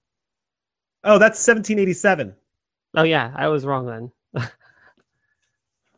[1.04, 2.34] Oh, that's 1787.
[2.96, 4.12] Oh yeah, I was wrong then.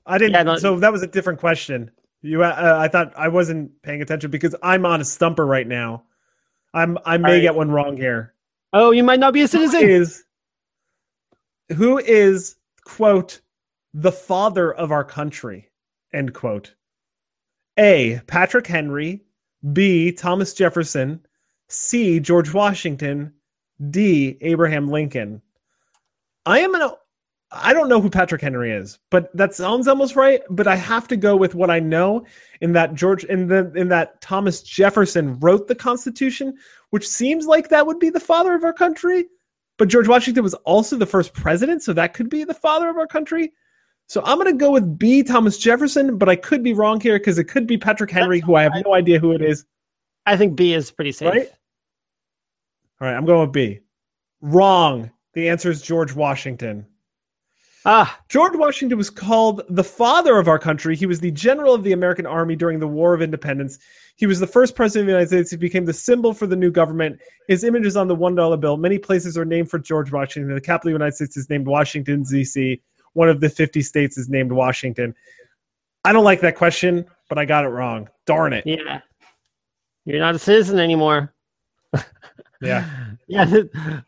[0.07, 0.33] I didn't.
[0.33, 1.91] Yeah, no, so that was a different question.
[2.23, 6.05] You, uh, I thought I wasn't paying attention because I'm on a stumper right now.
[6.75, 6.99] I'm.
[7.05, 7.41] I may right.
[7.41, 8.35] get one wrong here.
[8.73, 9.83] Oh, you might not be a citizen.
[9.83, 10.25] Is,
[11.77, 13.41] who is quote
[13.95, 15.69] the father of our country?
[16.13, 16.75] End quote.
[17.79, 18.21] A.
[18.27, 19.23] Patrick Henry.
[19.73, 20.13] B.
[20.13, 21.25] Thomas Jefferson.
[21.69, 22.21] C.
[22.21, 23.33] George Washington.
[23.91, 24.37] D.
[24.41, 25.41] Abraham Lincoln.
[26.47, 26.91] I am an.
[27.53, 30.43] I don't know who Patrick Henry is, but that sounds almost right.
[30.51, 32.25] But I have to go with what I know
[32.61, 36.57] in that George in the in that Thomas Jefferson wrote the Constitution,
[36.91, 39.27] which seems like that would be the father of our country.
[39.81, 42.99] But George Washington was also the first president, so that could be the father of
[42.99, 43.55] our country.
[44.09, 45.23] So I'm going to go with B.
[45.23, 48.57] Thomas Jefferson, but I could be wrong here because it could be Patrick Henry, who
[48.57, 49.65] I have no idea who it is.
[50.27, 51.33] I think B is pretty safe.
[51.33, 51.49] Right?
[53.01, 53.81] All right, I'm going with B.
[54.43, 55.11] Wrong.
[55.33, 56.85] The answer is George Washington.
[57.87, 58.21] Ah.
[58.29, 60.95] George Washington was called the father of our country.
[60.95, 63.79] He was the general of the American Army during the War of Independence.
[64.21, 65.51] He was the first president of the United States.
[65.51, 67.19] He became the symbol for the new government.
[67.49, 68.77] His image is on the $1 bill.
[68.77, 70.55] Many places are named for George Washington.
[70.55, 72.83] The capital of the United States is named Washington, D.C.
[73.15, 75.15] One of the 50 states is named Washington.
[76.05, 78.11] I don't like that question, but I got it wrong.
[78.27, 78.67] Darn it.
[78.67, 79.01] Yeah.
[80.05, 81.33] You're not a citizen anymore.
[82.61, 82.89] Yeah.
[83.27, 83.63] yeah.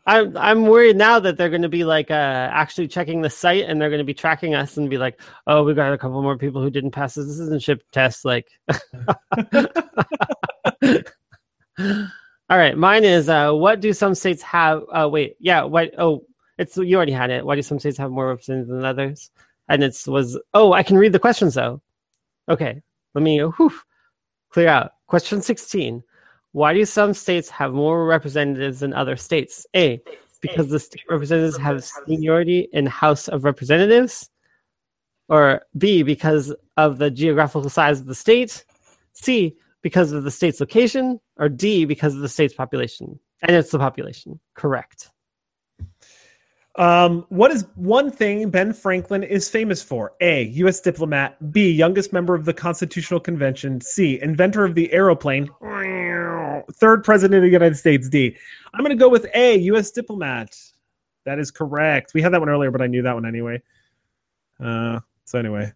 [0.05, 3.65] I'm I'm worried now that they're going to be like uh, actually checking the site
[3.67, 6.21] and they're going to be tracking us and be like, oh, we got a couple
[6.21, 8.25] more people who didn't pass the citizenship test.
[8.25, 8.47] Like,
[11.79, 14.83] all right, mine is uh, what do some states have?
[14.91, 15.91] Uh, wait, yeah, what?
[15.97, 16.23] Oh,
[16.57, 17.45] it's you already had it.
[17.45, 19.31] Why do some states have more representatives than others?
[19.69, 21.81] And it was oh, I can read the questions though.
[22.47, 22.81] Okay,
[23.15, 23.73] let me whew,
[24.51, 24.91] clear out.
[25.07, 26.03] Question sixteen.
[26.53, 29.67] Why do some states have more representatives than other states?
[29.75, 30.01] A.
[30.39, 34.29] Because the state representatives have seniority in House of Representatives.
[35.29, 36.03] Or B.
[36.03, 38.65] Because of the geographical size of the state.
[39.13, 39.55] C.
[39.81, 41.19] Because of the state's location.
[41.37, 41.85] Or D.
[41.85, 43.19] Because of the state's population.
[43.41, 44.39] And it's the population.
[44.53, 45.09] Correct.
[46.75, 50.13] Um, what is one thing Ben Franklin is famous for?
[50.21, 50.43] A.
[50.43, 50.81] U.S.
[50.81, 51.51] diplomat.
[51.51, 51.71] B.
[51.71, 53.79] Youngest member of the Constitutional Convention.
[53.79, 54.19] C.
[54.21, 55.49] Inventor of the aeroplane
[56.71, 58.09] third president of the United States.
[58.09, 58.35] D.
[58.73, 59.57] I'm going to go with A.
[59.57, 59.91] U.S.
[59.91, 60.55] diplomat.
[61.25, 62.13] That is correct.
[62.13, 63.61] We had that one earlier, but I knew that one anyway.
[64.59, 65.71] Uh, so anyway,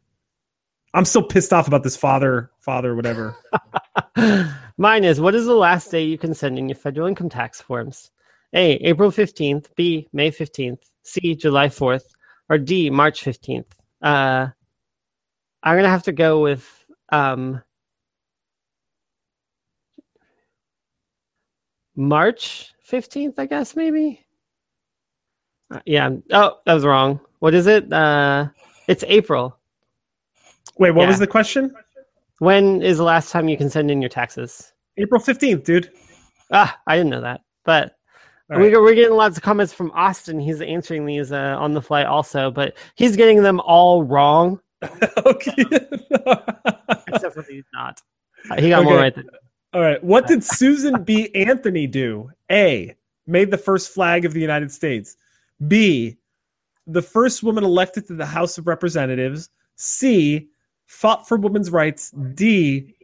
[0.93, 3.35] I'm still pissed off about this father, father, whatever.
[4.77, 7.61] Mine is what is the last day you can send in your federal income tax
[7.61, 8.11] forms?
[8.53, 8.73] A.
[8.75, 9.67] April 15th.
[9.75, 10.07] B.
[10.13, 10.79] May 15th.
[11.03, 11.35] C.
[11.35, 12.03] July 4th.
[12.49, 12.89] Or D.
[12.89, 13.65] March 15th.
[14.01, 14.47] Uh,
[15.63, 16.65] I'm gonna have to go with
[17.09, 17.61] um,
[21.95, 24.25] March 15th, I guess, maybe.
[25.71, 26.09] Uh, yeah.
[26.31, 27.19] Oh, that was wrong.
[27.39, 27.91] What is it?
[27.91, 28.47] Uh,
[28.87, 29.57] it's April.
[30.77, 31.09] Wait, what yeah.
[31.09, 31.73] was the question?
[32.39, 34.71] When is the last time you can send in your taxes?
[34.97, 35.91] April 15th, dude.
[36.51, 37.41] Ah, I didn't know that.
[37.65, 37.96] But
[38.49, 38.59] right.
[38.59, 40.39] we, we're getting lots of comments from Austin.
[40.39, 44.59] He's answering these uh, on the fly also, but he's getting them all wrong.
[45.25, 45.53] okay.
[47.07, 48.01] Except for he's not.
[48.49, 48.89] Uh, he got okay.
[48.89, 49.27] more right than
[49.77, 50.03] all right.
[50.03, 51.29] What did Susan B.
[51.35, 52.31] Anthony do?
[52.51, 52.95] A.
[53.27, 55.17] Made the first flag of the United States.
[55.67, 56.17] B.
[56.87, 59.51] The first woman elected to the House of Representatives.
[59.75, 60.47] C.
[60.87, 62.09] Fought for women's rights.
[62.33, 62.95] D.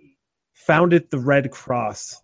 [0.53, 2.22] Founded the Red Cross.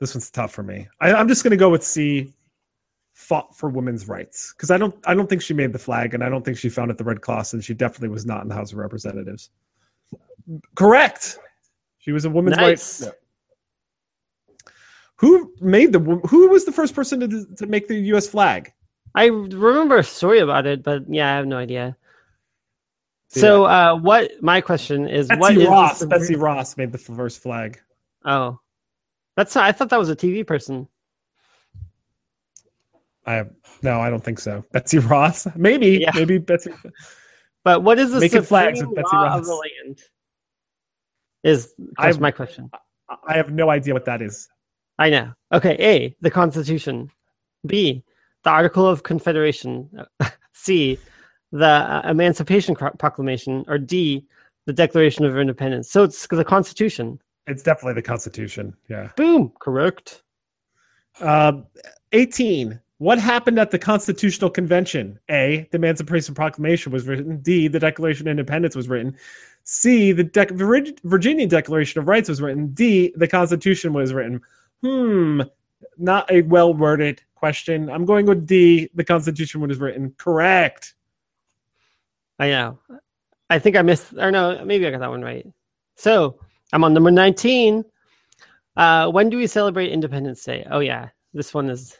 [0.00, 0.88] This one's tough for me.
[1.00, 2.32] I, I'm just going to go with C.
[3.14, 4.94] Fought for women's rights because I don't.
[5.04, 7.20] I don't think she made the flag, and I don't think she founded the Red
[7.20, 9.50] Cross, and she definitely was not in the House of Representatives.
[10.76, 11.36] Correct.
[11.98, 13.02] She was a woman's nice.
[13.02, 13.16] rights.
[15.16, 15.98] Who made the?
[15.98, 18.28] Who was the first person to to make the U.S.
[18.28, 18.72] flag?
[19.16, 21.96] I remember a story about it, but yeah, I have no idea.
[23.34, 23.40] Yeah.
[23.40, 25.26] So, uh, what my question is?
[25.26, 26.02] Betsy what Ross?
[26.02, 27.80] Is Betsy Ross made the first flag.
[28.24, 28.60] Oh,
[29.38, 29.54] that's.
[29.54, 30.88] I thought that was a TV person.
[33.24, 33.44] I
[33.82, 34.00] no.
[34.00, 34.64] I don't think so.
[34.72, 36.10] Betsy Ross, maybe, yeah.
[36.12, 36.72] maybe Betsy.
[37.62, 39.38] But what is the Making flags with Betsy Ross.
[39.38, 40.00] of the land?
[41.44, 42.68] Is that's my question.
[43.28, 44.48] I have no idea what that is.
[44.98, 45.32] I know.
[45.52, 47.08] Okay, A, the Constitution.
[47.64, 48.02] B,
[48.42, 49.88] the Article of Confederation.
[50.52, 50.98] C,
[51.52, 53.64] the uh, Emancipation Proclamation.
[53.68, 54.26] Or D,
[54.66, 55.92] the Declaration of Independence.
[55.92, 57.20] So it's the Constitution.
[57.48, 58.76] It's definitely the Constitution.
[58.88, 59.10] Yeah.
[59.16, 59.52] Boom.
[59.58, 60.22] Correct.
[61.20, 61.62] Uh,
[62.12, 62.80] 18.
[62.98, 65.18] What happened at the Constitutional Convention?
[65.30, 65.68] A.
[65.70, 67.40] The Emancipation Proclamation was written.
[67.40, 67.68] D.
[67.68, 69.16] The Declaration of Independence was written.
[69.70, 72.68] C, the De- Virginia Declaration of Rights was written.
[72.68, 74.40] D, the Constitution was written.
[74.82, 75.42] Hmm,
[75.98, 77.90] not a well worded question.
[77.90, 80.14] I'm going with D, the Constitution was written.
[80.16, 80.94] Correct.
[82.38, 82.78] I know.
[83.50, 85.46] I think I missed, or no, maybe I got that one right.
[85.96, 86.40] So
[86.72, 87.84] I'm on number 19.
[88.76, 90.66] Uh, when do we celebrate Independence Day?
[90.70, 91.08] Oh, yeah.
[91.34, 91.96] This one is,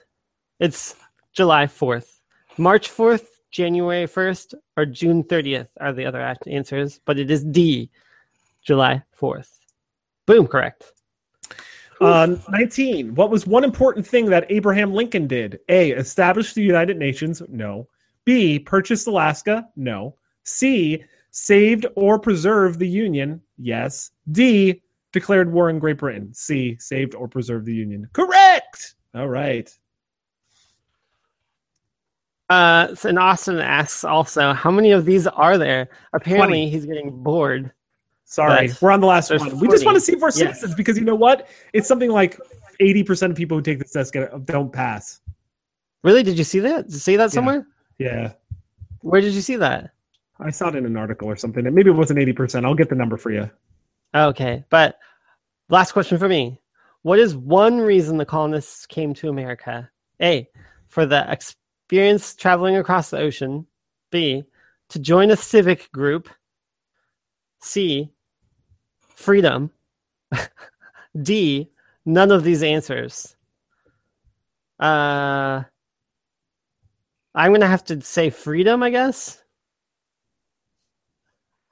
[0.61, 0.95] it's
[1.33, 2.19] July 4th.
[2.57, 7.91] March 4th, January 1st or June 30th are the other answers, but it is D,
[8.63, 9.51] July 4th.
[10.27, 10.93] Boom, correct.
[12.01, 13.15] Uh, 19.
[13.15, 15.59] What was one important thing that Abraham Lincoln did?
[15.69, 15.93] A.
[15.93, 17.43] Establish the United Nations?
[17.49, 17.89] No.
[18.25, 18.59] B.
[18.59, 19.67] Purchased Alaska?
[19.75, 20.15] No.
[20.45, 21.03] C.
[21.31, 23.41] Saved or preserved the Union?
[23.59, 24.11] Yes.
[24.31, 24.83] D.
[25.13, 26.33] Declared war in Great Britain?
[26.35, 26.77] C.
[26.79, 28.09] Saved or preserved the Union?
[28.13, 28.95] Correct.
[29.15, 29.71] All right.
[32.51, 35.89] Uh, and Austin asks also, how many of these are there?
[36.13, 36.71] Apparently, 20.
[36.71, 37.73] he's getting bored.
[38.25, 39.39] Sorry, we're on the last one.
[39.39, 39.57] 40.
[39.57, 41.49] We just want to see if we're citizens because you know what?
[41.73, 42.39] It's something like
[42.79, 45.21] eighty percent of people who take this test get don't pass.
[46.05, 46.23] Really?
[46.23, 46.85] Did you see that?
[46.85, 47.67] Did you see that somewhere?
[47.99, 48.07] Yeah.
[48.07, 48.33] yeah.
[49.01, 49.93] Where did you see that?
[50.41, 51.65] I saw it in an article or something.
[51.65, 52.65] Maybe it wasn't eighty percent.
[52.65, 53.51] I'll get the number for you.
[54.15, 54.99] Okay, but
[55.69, 56.61] last question for me:
[57.03, 59.91] What is one reason the colonists came to America?
[60.23, 60.49] A,
[60.89, 63.67] for the experience traveling across the ocean.
[64.11, 64.45] B,
[64.89, 66.29] to join a civic group.
[67.61, 68.11] C,
[69.01, 69.71] freedom.
[71.23, 71.71] D,
[72.05, 73.37] none of these answers.
[74.79, 75.63] Uh,
[77.35, 79.43] I'm gonna have to say freedom, I guess.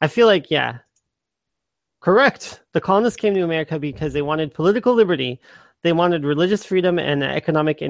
[0.01, 0.79] I feel like yeah,
[2.01, 2.61] correct.
[2.73, 5.41] The colonists came to America because they wanted political liberty.
[5.83, 7.89] They wanted religious freedom and economic uh,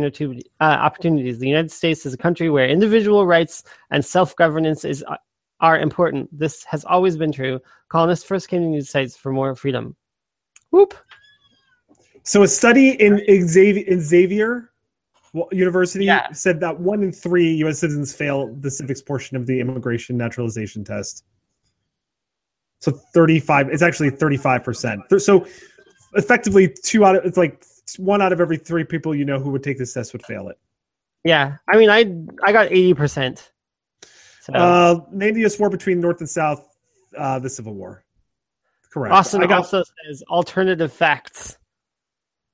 [0.61, 1.39] opportunities.
[1.39, 5.17] The United States is a country where individual rights and self-governance is uh,
[5.61, 6.29] are important.
[6.37, 7.61] This has always been true.
[7.89, 9.97] Colonists first came to the United States for more freedom.
[10.71, 10.95] Whoop.
[12.23, 14.73] So a study in Xavier, in Xavier
[15.53, 16.31] University Yeah.
[16.33, 17.79] said that one in three U.S.
[17.79, 21.25] citizens fail the civics portion of the immigration naturalization test.
[22.81, 25.21] So 35, it's actually 35%.
[25.21, 25.47] So
[26.15, 27.65] effectively, two out of, it's like
[27.99, 30.49] one out of every three people you know who would take this test would fail
[30.49, 30.59] it.
[31.25, 32.05] Yeah, I mean, I
[32.47, 33.51] I got eighty percent.
[34.43, 35.59] So Uh, name the U.S.
[35.59, 36.69] war between North and South,
[37.19, 38.05] uh, the Civil War.
[38.93, 39.13] Correct.
[39.13, 41.59] Austin I got, also says alternative facts.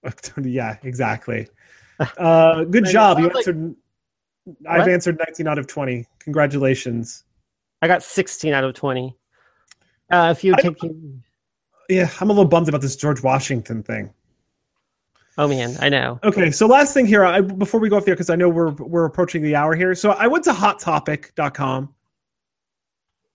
[0.43, 1.49] yeah, exactly.
[2.19, 3.19] Uh, good job.
[3.19, 3.75] You sounds like- answered.
[4.69, 6.05] I've answered 19 out of 20.
[6.19, 7.23] Congratulations.
[7.81, 9.17] I got sixteen out of twenty.
[10.13, 10.77] Uh, if you take,
[11.89, 14.13] Yeah, I'm a little bummed about this George Washington thing.
[15.39, 16.21] oh man, I know.
[16.23, 18.71] Okay, so last thing here, I, before we go off there, because I know we're
[18.73, 19.95] we're approaching the hour here.
[19.95, 21.95] So I went to hottopic.com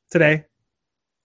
[0.10, 0.46] today.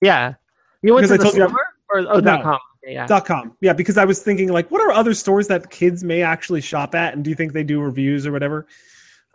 [0.00, 0.34] Yeah,
[0.82, 2.20] you went Because to I the told you- store or oh, No.
[2.20, 2.59] dot com.
[2.84, 3.57] Yeah, Dot com.
[3.61, 6.96] Yeah, because I was thinking like, what are other stores that kids may actually shop
[6.96, 8.66] at, and do you think they do reviews or whatever?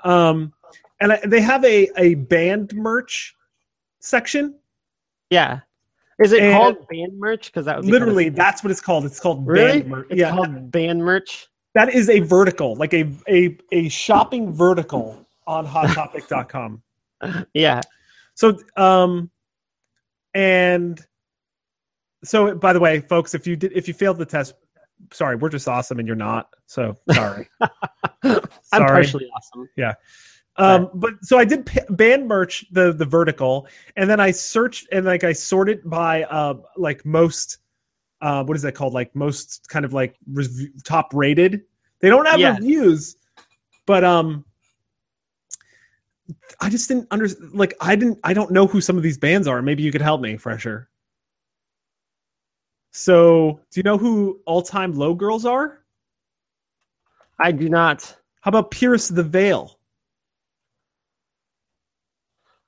[0.04, 0.52] Um,
[1.00, 3.36] and I, they have a a band merch
[4.00, 4.56] section.
[5.30, 5.60] yeah.
[6.20, 7.48] Is it And- called band merch?
[7.48, 9.06] Because that would be Literally, kind of- that's what it's called.
[9.06, 9.80] It's called really.
[9.82, 10.08] band merch.
[10.10, 11.48] It's Yeah, called band merch.
[11.76, 16.82] that is a vertical, like a a a shopping vertical on hottopic.com.
[17.54, 17.82] Yeah,
[18.36, 19.32] So, um,
[20.36, 21.04] and
[22.24, 24.54] so by the way, folks, if you did, if you failed the test,
[25.12, 26.50] sorry, we're just awesome and you're not.
[26.68, 27.48] So sorry.
[27.62, 27.70] I'm
[28.64, 28.88] Sorry.
[28.88, 29.68] partially awesome.
[30.60, 34.88] Um, but so I did p- band merch the the vertical, and then I searched
[34.92, 37.60] and like I sorted by uh like most
[38.22, 40.16] uh what is that called like most kind of like
[40.84, 41.62] top rated.
[42.00, 42.56] They don't have Yeah.
[42.56, 43.18] reviews,
[43.86, 44.44] but um.
[46.60, 49.48] I just didn't under like I didn't I don't know who some of these bands
[49.48, 49.62] are.
[49.62, 50.90] Maybe you could help me, Fresher.
[52.92, 55.86] So, do you know who All Time Low Girls are?
[57.40, 58.14] I do not.
[58.42, 59.77] How about Pierce the Veil?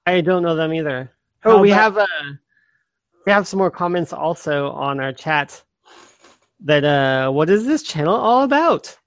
[0.06, 1.12] I don't know them either.
[1.42, 2.34] How Oh, we about- have uh
[3.26, 5.62] we have some more comments also on our chat
[6.62, 8.98] that uh what is this channel all about?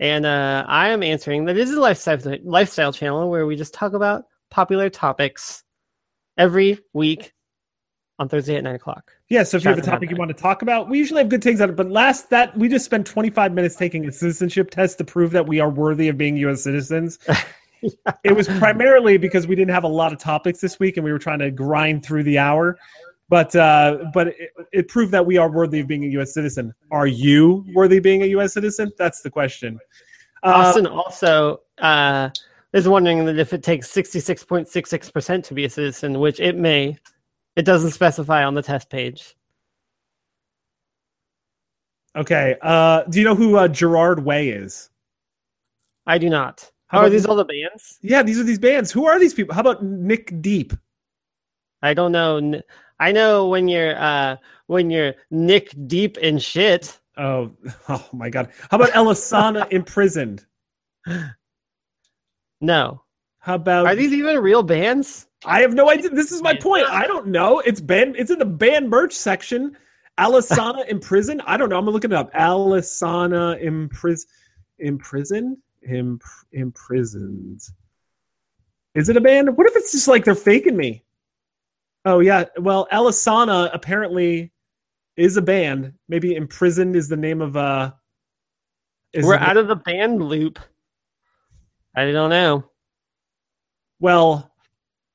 [0.00, 3.74] And uh I am answering that it is a lifestyle lifestyle channel where we just
[3.74, 5.64] talk about popular topics
[6.38, 7.32] every week
[8.18, 9.10] on Thursday at nine o'clock.
[9.28, 11.30] Yeah, so if you have a topic you want to talk about, we usually have
[11.30, 11.76] good things on it.
[11.76, 15.46] But last that we just spent 25 minutes taking a citizenship test to prove that
[15.48, 16.62] we are worthy of being U.S.
[16.62, 17.18] citizens.
[18.24, 21.12] It was primarily because we didn't have a lot of topics this week, and we
[21.12, 22.78] were trying to grind through the hour.
[23.28, 26.34] But uh, but it, it proved that we are worthy of being a U.S.
[26.34, 26.74] citizen.
[26.90, 28.52] Are you worthy of being a U.S.
[28.52, 28.92] citizen?
[28.98, 29.78] That's the question.
[30.42, 32.30] Uh, Austin also uh
[32.72, 35.70] is wondering that if it takes sixty six point six six percent to be a
[35.70, 36.98] citizen, which it may,
[37.56, 39.36] it doesn't specify on the test page.
[42.16, 42.56] okay.
[42.60, 44.90] Uh, do you know who uh, Gerard Way is?
[46.06, 46.71] I do not.
[46.92, 47.98] How oh, are these all the bands?
[48.02, 48.92] Yeah, these are these bands.
[48.92, 49.54] Who are these people?
[49.54, 50.74] How about Nick Deep?
[51.80, 52.60] I don't know.
[53.00, 54.36] I know when you're uh
[54.66, 57.00] when you're Nick deep in shit.
[57.16, 57.50] Oh,
[57.88, 58.50] oh my God!
[58.70, 60.44] How about Alesana imprisoned?
[62.60, 63.02] No.
[63.38, 65.26] How about Are these even real bands?
[65.46, 66.10] I have no idea.
[66.10, 66.86] This is my point.
[66.86, 67.58] I don't know.
[67.60, 68.16] It's banned.
[68.16, 69.76] It's in the band merch section.
[70.20, 71.40] Alesana imprisoned.
[71.46, 71.78] I don't know.
[71.78, 72.32] I'm gonna look it up.
[72.34, 74.26] Alesana impris
[74.78, 75.56] imprisoned.
[75.88, 76.22] Imp-
[76.52, 77.60] imprisoned.
[78.94, 79.56] Is it a band?
[79.56, 81.02] What if it's just like they're faking me?
[82.04, 82.44] Oh yeah.
[82.58, 84.52] Well, Alesana apparently
[85.16, 85.92] is a band.
[86.08, 87.92] Maybe imprisoned is the name of uh.
[89.14, 90.58] We're out of the band loop.
[91.94, 92.64] I don't know.
[94.00, 94.50] Well,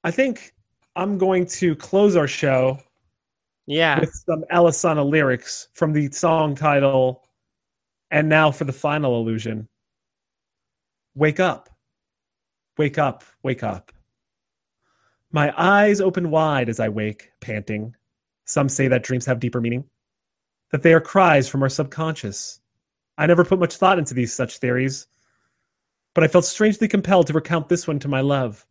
[0.03, 0.53] I think
[0.95, 2.79] I'm going to close our show
[3.65, 3.99] Yeah.
[3.99, 7.23] with some Alesana lyrics from the song title
[8.11, 9.67] and now for the final illusion.
[11.17, 11.67] Wake up.
[12.77, 13.23] Wake up.
[13.41, 13.91] Wake up.
[15.31, 17.95] My eyes open wide as I wake, panting.
[18.45, 19.83] Some say that dreams have deeper meaning,
[20.71, 22.61] that they are cries from our subconscious.
[23.17, 25.07] I never put much thought into these such theories,
[26.13, 28.63] but I felt strangely compelled to recount this one to my love,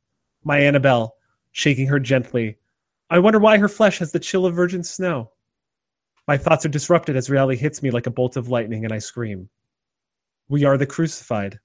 [0.45, 1.17] my Annabelle,
[1.51, 2.59] shaking her gently.
[3.11, 5.33] I wonder why her flesh has the chill of virgin snow.
[6.29, 8.99] My thoughts are disrupted as reality hits me like a bolt of lightning and I
[8.99, 9.49] scream.
[10.49, 11.59] We are the crucified.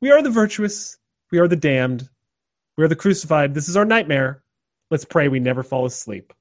[0.00, 0.98] We are the virtuous.
[1.30, 2.08] We are the damned.
[2.76, 3.54] We are the crucified.
[3.54, 4.42] This is our nightmare.
[4.90, 6.32] Let's pray we never fall asleep.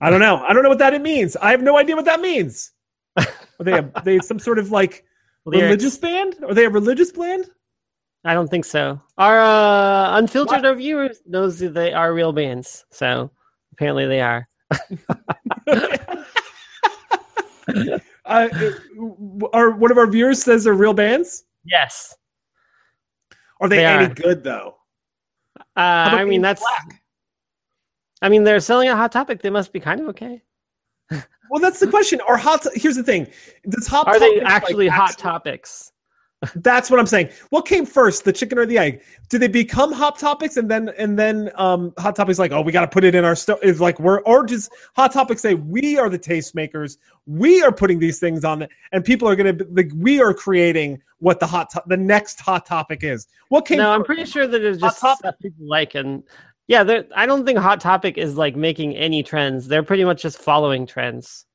[0.00, 0.44] I don't know.
[0.46, 1.36] I don't know what that it means.
[1.36, 2.72] I have no idea what that means.
[3.16, 3.26] Are
[3.60, 5.04] they a, they some sort of like
[5.44, 5.64] Lyrics.
[5.64, 6.36] religious band?
[6.46, 7.46] Are they a religious band?
[8.24, 9.00] I don't think so.
[9.16, 13.30] Our uh, unfiltered viewers knows that they are real bands, so
[13.72, 14.46] apparently they are.
[18.24, 18.48] uh,
[19.52, 21.44] our one of our viewers says they're real bands.
[21.68, 22.16] Yes.
[23.60, 24.14] Are they, They any are.
[24.14, 24.76] good though?
[25.76, 26.60] Uh, I mean, that's.
[26.60, 27.02] black?
[28.22, 29.42] I mean, they're selling a hot topic.
[29.42, 30.42] They must be kind of okay.
[31.50, 32.20] Well, that's the question.
[32.28, 32.66] Are hot?
[32.74, 33.26] Here's the thing.
[33.68, 35.92] Does hot Are they Topics, like, actually hot actually- topics?
[36.54, 37.30] That's what I'm saying.
[37.50, 39.02] What came first, the chicken or the egg?
[39.28, 42.70] Do they become hot topics and then and then um hot topics like, oh, we
[42.70, 43.58] got to put it in our stuff?
[43.62, 46.98] Is like we're or does hot topics say we are the tastemakers?
[47.26, 51.02] We are putting these things on, and people are gonna be- like we are creating
[51.20, 53.26] what the hot to- the next hot topic is.
[53.48, 53.78] What came?
[53.78, 55.18] No, I'm pretty sure that it's Hot just Topic?
[55.18, 56.22] stuff people like, and
[56.68, 59.66] yeah, I don't think Hot Topic is like making any trends.
[59.66, 61.46] They're pretty much just following trends.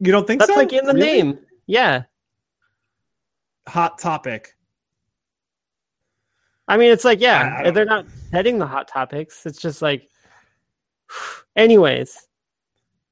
[0.00, 0.58] You don't think That's so?
[0.58, 1.06] like in the Really?
[1.22, 1.38] name.
[1.66, 2.02] Yeah,
[3.68, 4.54] Hot topic.
[6.68, 9.46] I mean, it's like yeah, they're not heading the hot topics.
[9.46, 10.08] It's just like,
[11.56, 12.26] anyways,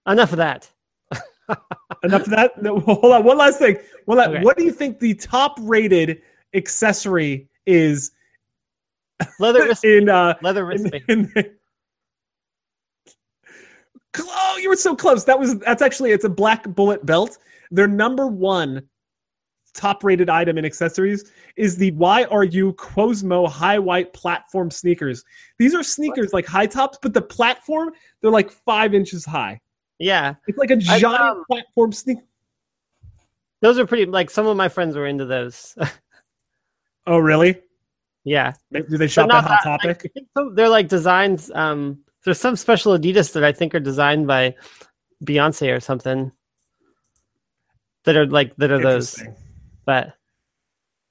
[0.07, 0.71] enough of that.
[2.03, 2.63] Enough of that.
[2.63, 3.25] No, hold on.
[3.25, 3.77] One last thing.
[4.07, 4.43] One la- Okay.
[4.43, 6.23] What do you think the top rated
[6.55, 8.13] accessory is
[9.39, 11.05] Leather wrist, in uh leather in, wristband.
[11.37, 11.57] in-
[14.19, 17.39] oh you were so close that was that's actually it's a black bullet belt
[17.71, 18.83] their number one
[19.75, 25.25] top rated item in accessories is the YRU Qozmo high white platform sneakers.
[25.59, 27.91] These are sneakers like high tops, but the platform
[28.21, 29.61] they're like five inches high.
[30.03, 32.25] Yeah, It's like a giant um, platform sneaker.
[33.61, 34.05] those are pretty.
[34.07, 35.77] Like some of my friends were into those.
[37.05, 37.61] Oh, really?
[38.23, 40.13] yeah, Do they shop at Hot Topic?
[40.39, 41.51] Some- they're like designs.
[41.53, 44.55] Um, there's some special Adidas that I think are designed by
[45.25, 46.31] Beyonce or something.
[48.05, 49.21] That are like that are those,
[49.85, 50.15] but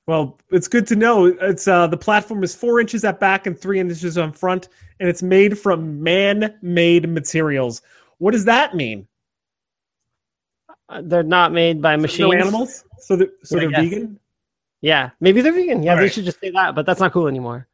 [0.08, 1.26] Well, it's good to know.
[1.26, 4.70] It's uh, the platform is four inches at back and three inches on front,
[5.02, 7.82] and it's made from man-made materials.
[8.22, 9.08] What does that mean?
[10.90, 12.20] uh, they're not made by machines.
[12.20, 14.20] No animals, so they're, so Yeah, they're vegan.
[14.82, 15.82] Yeah, maybe they're vegan.
[15.82, 16.14] Yeah, All they right.
[16.14, 17.68] should just say that, but that's not cool anymore.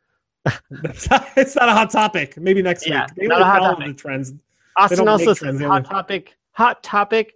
[0.45, 0.55] Not,
[1.35, 2.37] it's not a hot topic.
[2.37, 3.15] Maybe next Yeah, week.
[3.15, 3.87] They not a hot topic.
[3.87, 4.33] the trends.
[4.77, 6.37] Austin also says hot only- topic.
[6.53, 7.33] Hot topic.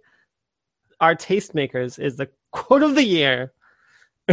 [1.00, 3.52] Our tastemakers is the quote of the year.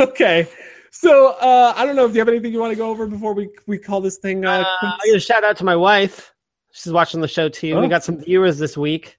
[0.00, 0.48] okay,
[1.00, 3.34] so uh, I don't know if you have anything you want to go over before
[3.34, 4.44] we we call this thing.
[4.44, 6.32] Uh, Uh, shout out to my wife.
[6.72, 7.72] She's watching the show too.
[7.72, 7.80] Oh.
[7.80, 9.18] We got some viewers this week.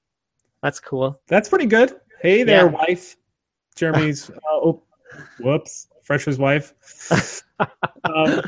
[0.62, 1.20] That's cool.
[1.28, 1.94] That's pretty good.
[2.22, 2.72] Hey there, Yeah.
[2.72, 3.16] wife.
[3.76, 4.30] Jeremy's.
[4.38, 4.84] Uh, oh,
[5.40, 5.88] whoops.
[6.04, 6.74] Fresher's wife.
[8.04, 8.42] um,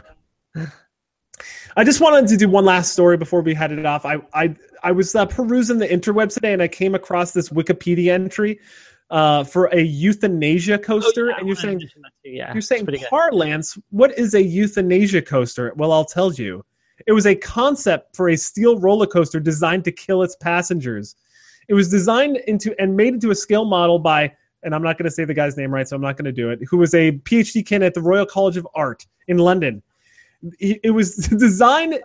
[1.77, 4.05] I just wanted to do one last story before we headed off.
[4.05, 8.11] I I I was uh, perusing the interwebs today and I came across this Wikipedia
[8.11, 8.59] entry
[9.09, 12.61] uh, for a euthanasia coaster, Oh, yeah, and you're saying mention that too, yeah, you're
[12.61, 13.09] saying pretty good.
[13.89, 15.73] What is a euthanasia coaster?
[15.75, 16.63] Well, I'll tell you.
[17.07, 21.15] It was a concept for a steel roller coaster designed to kill its passengers.
[21.67, 24.33] It was designed into and made into a scale model by,
[24.63, 26.31] and I'm not going to say the guy's name right, so I'm not going to
[26.31, 26.59] do it.
[26.69, 29.81] Who was a PhD candidate at the Royal College of Art in London.
[30.59, 31.99] It it was designed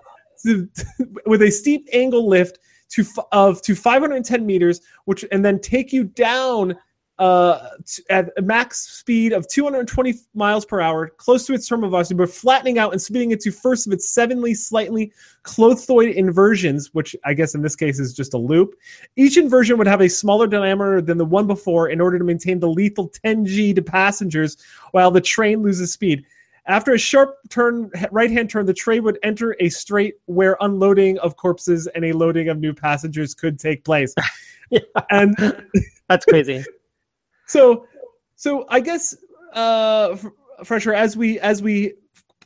[0.44, 0.68] to,
[1.26, 2.58] with a steep angle lift
[2.90, 6.76] to of to 510 meters, which and then take you down
[7.18, 7.68] uh,
[8.10, 12.30] at a max speed of 220 miles per hour, close to its terminal velocity, but
[12.30, 15.12] flattening out and spinning into first of its sevenly slightly
[15.44, 18.74] clothoid inversions, which I guess in this case is just a loop.
[19.16, 22.58] Each inversion would have a smaller diameter than the one before in order to maintain
[22.58, 24.56] the lethal 10G to passengers
[24.90, 26.24] while the train loses speed.
[26.66, 31.18] After a sharp turn, right hand turn, the train would enter a straight where unloading
[31.18, 34.14] of corpses and a loading of new passengers could take place.
[34.70, 34.80] Yeah.
[35.10, 35.36] And
[36.08, 36.64] That's crazy.
[37.46, 37.86] So,
[38.36, 39.14] so I guess,
[39.52, 40.16] uh,
[40.64, 41.94] Fresher, as we as we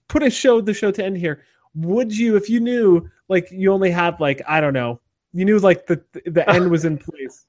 [0.09, 1.45] put a show the show to end here,
[1.75, 5.01] would you, if you knew, like you only had like I don't know,
[5.33, 7.45] you knew like the the end was in place,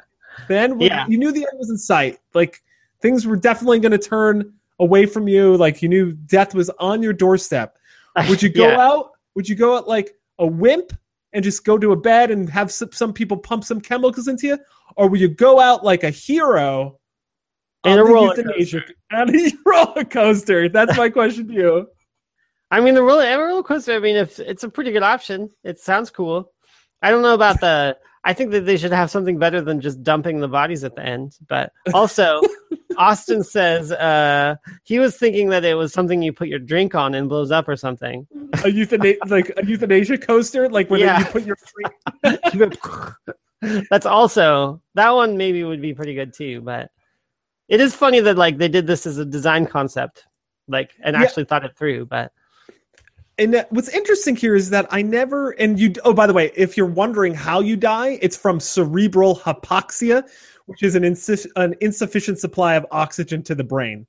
[0.48, 1.06] the end, Yeah.
[1.08, 2.62] you knew the end was in sight, like
[3.02, 7.02] things were definitely going to turn away from you, like you knew death was on
[7.02, 7.78] your doorstep.
[8.30, 8.80] Would you go Yeah.
[8.80, 9.12] out?
[9.36, 10.92] Would you go out like a wimp
[11.34, 14.48] and just go to a bed and have some, some people pump some chemicals into
[14.48, 14.58] you,
[14.98, 16.98] or would you go out like a hero?
[17.84, 18.84] And a roller euthanasia-
[19.14, 20.70] On a roller coaster.
[20.70, 21.88] That's my question to you.
[22.72, 23.94] I mean, the roller, roller coaster.
[23.94, 26.52] I mean, if it's a pretty good option, it sounds cool.
[27.02, 27.98] I don't know about the.
[28.26, 31.04] I think that they should have something better than just dumping the bodies at the
[31.06, 31.38] end.
[31.48, 32.42] But also,
[32.98, 37.16] Austin says uh, he was thinking that it was something you put your drink on
[37.16, 38.28] and blows up or something.
[38.56, 41.20] A euthana- like a euthanasia coaster, like where Yeah.
[41.20, 41.56] you put your
[43.90, 46.62] That's also that one maybe would be pretty good too.
[46.62, 46.92] But
[47.70, 50.26] it is funny that like they did this as a design concept,
[50.68, 51.22] like and Yeah.
[51.22, 52.08] actually thought it through.
[52.08, 52.32] But
[53.38, 56.76] And what's interesting here is that I never, and you, oh, by the way, if
[56.76, 60.28] you're wondering how you die, it's from cerebral hypoxia,
[60.66, 64.06] which is an, insu- an insufficient supply of oxygen to the brain.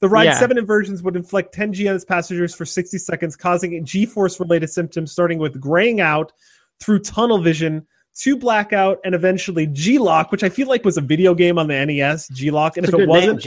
[0.00, 0.38] The Ride Yeah.
[0.40, 4.40] 7 inversions would inflict 10 G on its passengers for 60 seconds, causing G force
[4.40, 6.32] related symptoms starting with graying out
[6.80, 7.86] through tunnel vision
[8.18, 11.84] to blackout and eventually G-LOC, which I feel like was a video game on the
[11.84, 12.76] NES, G-LOC.
[12.76, 13.46] And if a it name, wasn't,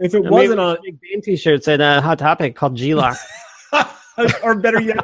[0.00, 3.16] if it wasn't on, make band t-shirts at uh, Hot Topic called G-Lock.
[4.42, 4.98] or better yet,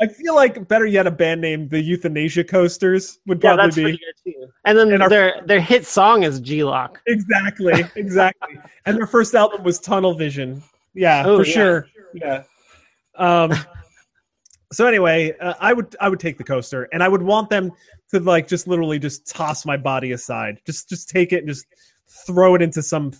[0.00, 4.34] I feel like better yet, a band named the Euthanasia Coasters would yeah, probably be.
[4.64, 7.02] And then And our- their their hit song is G-Lock.
[7.06, 8.58] exactly, exactly.
[8.86, 10.62] and their first album was Tunnel Vision.
[10.94, 11.52] Yeah, Oh, for yeah.
[11.54, 11.86] sure.
[12.14, 12.42] Yeah.
[13.16, 13.52] Um.
[14.72, 17.72] So anyway, uh, I would I would take the coaster, and I would want them
[18.10, 21.66] to like just literally just toss my body aside, just just take it and just
[22.26, 23.12] throw it into some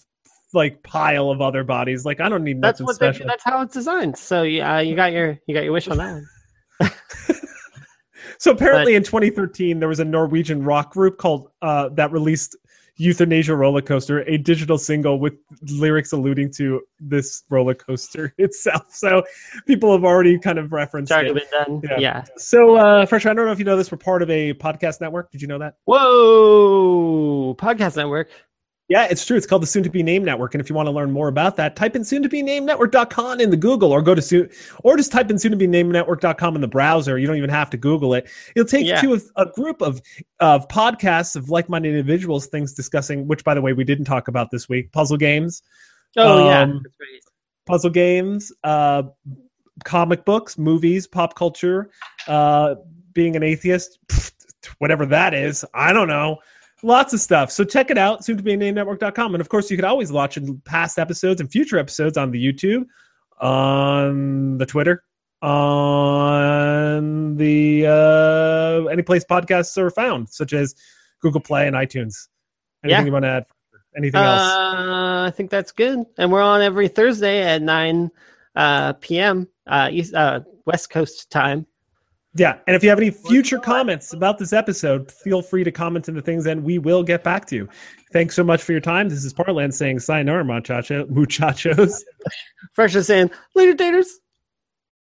[0.52, 2.04] like pile of other bodies.
[2.04, 3.26] Like I don't need That's nothing what they special.
[3.26, 4.16] That's how it's designed.
[4.16, 6.12] So yeah, you got your you got your wish on that
[6.80, 6.90] one.
[8.38, 12.56] So apparently, in 2013, there was a Norwegian rock group called uh, that released
[12.96, 15.34] "Euthanasia Roller Coaster," a digital single with
[15.70, 18.86] lyrics alluding to this roller coaster itself.
[18.94, 19.22] So
[19.66, 21.50] people have already kind of referenced It's already it.
[21.50, 21.82] been done.
[21.90, 21.98] Yeah.
[22.00, 22.24] Yeah.
[22.36, 23.90] So, uh, Fresh, I don't know if you know this.
[23.92, 25.30] We're part of a podcast network.
[25.30, 25.76] Did you know that?
[25.84, 27.54] Whoa!
[27.58, 28.30] Podcast network.
[28.88, 29.36] Yeah, it's true.
[29.36, 30.54] It's called the Soon to Be Named Network.
[30.54, 32.66] And if you want to learn more about that, type in soon to be named
[32.66, 34.48] network.com in the Google or go to soon
[34.84, 37.18] or just type in soon to be named network.com in the browser.
[37.18, 38.28] You don't even have to Google it.
[38.54, 39.02] It'll take Yeah.
[39.02, 40.00] you to a, a group of
[40.38, 44.52] of podcasts of like-minded individuals, things discussing, which by the way, we didn't talk about
[44.52, 45.62] this week, puzzle games,
[46.16, 46.60] Oh yeah.
[46.60, 47.20] Um, That's right.
[47.66, 49.02] puzzle games, uh,
[49.84, 51.90] comic books, movies, pop culture,
[52.28, 52.76] uh,
[53.12, 54.32] being an atheist, pfft,
[54.78, 55.64] whatever that is.
[55.74, 56.38] I don't know.
[56.82, 57.50] Lots of stuff.
[57.50, 59.34] So check it out, soon to be network.com.
[59.34, 62.84] And of course, you could always watch past episodes and future episodes on the YouTube,
[63.40, 65.02] on the Twitter,
[66.16, 70.74] on the uh, any place podcasts are found, such as
[71.20, 72.28] Google Play and iTunes.
[72.84, 73.04] Anything Yeah.
[73.04, 73.44] you want to add?
[73.96, 74.40] Anything else?
[74.42, 76.04] Uh, I think that's good.
[76.18, 78.10] And we're on every Thursday at 9
[78.54, 79.48] uh, p.m.
[79.66, 81.66] Uh, East, uh, West Coast time.
[82.38, 86.06] Yeah, and if you have any future comments about this episode, feel free to comment
[86.06, 87.68] in the things, and we will get back to you.
[88.12, 89.08] Thanks so much for your time.
[89.08, 92.04] This is Parlance saying "Sayonara, muchacho, muchachos."
[92.74, 94.08] Fresh is saying, later, daters.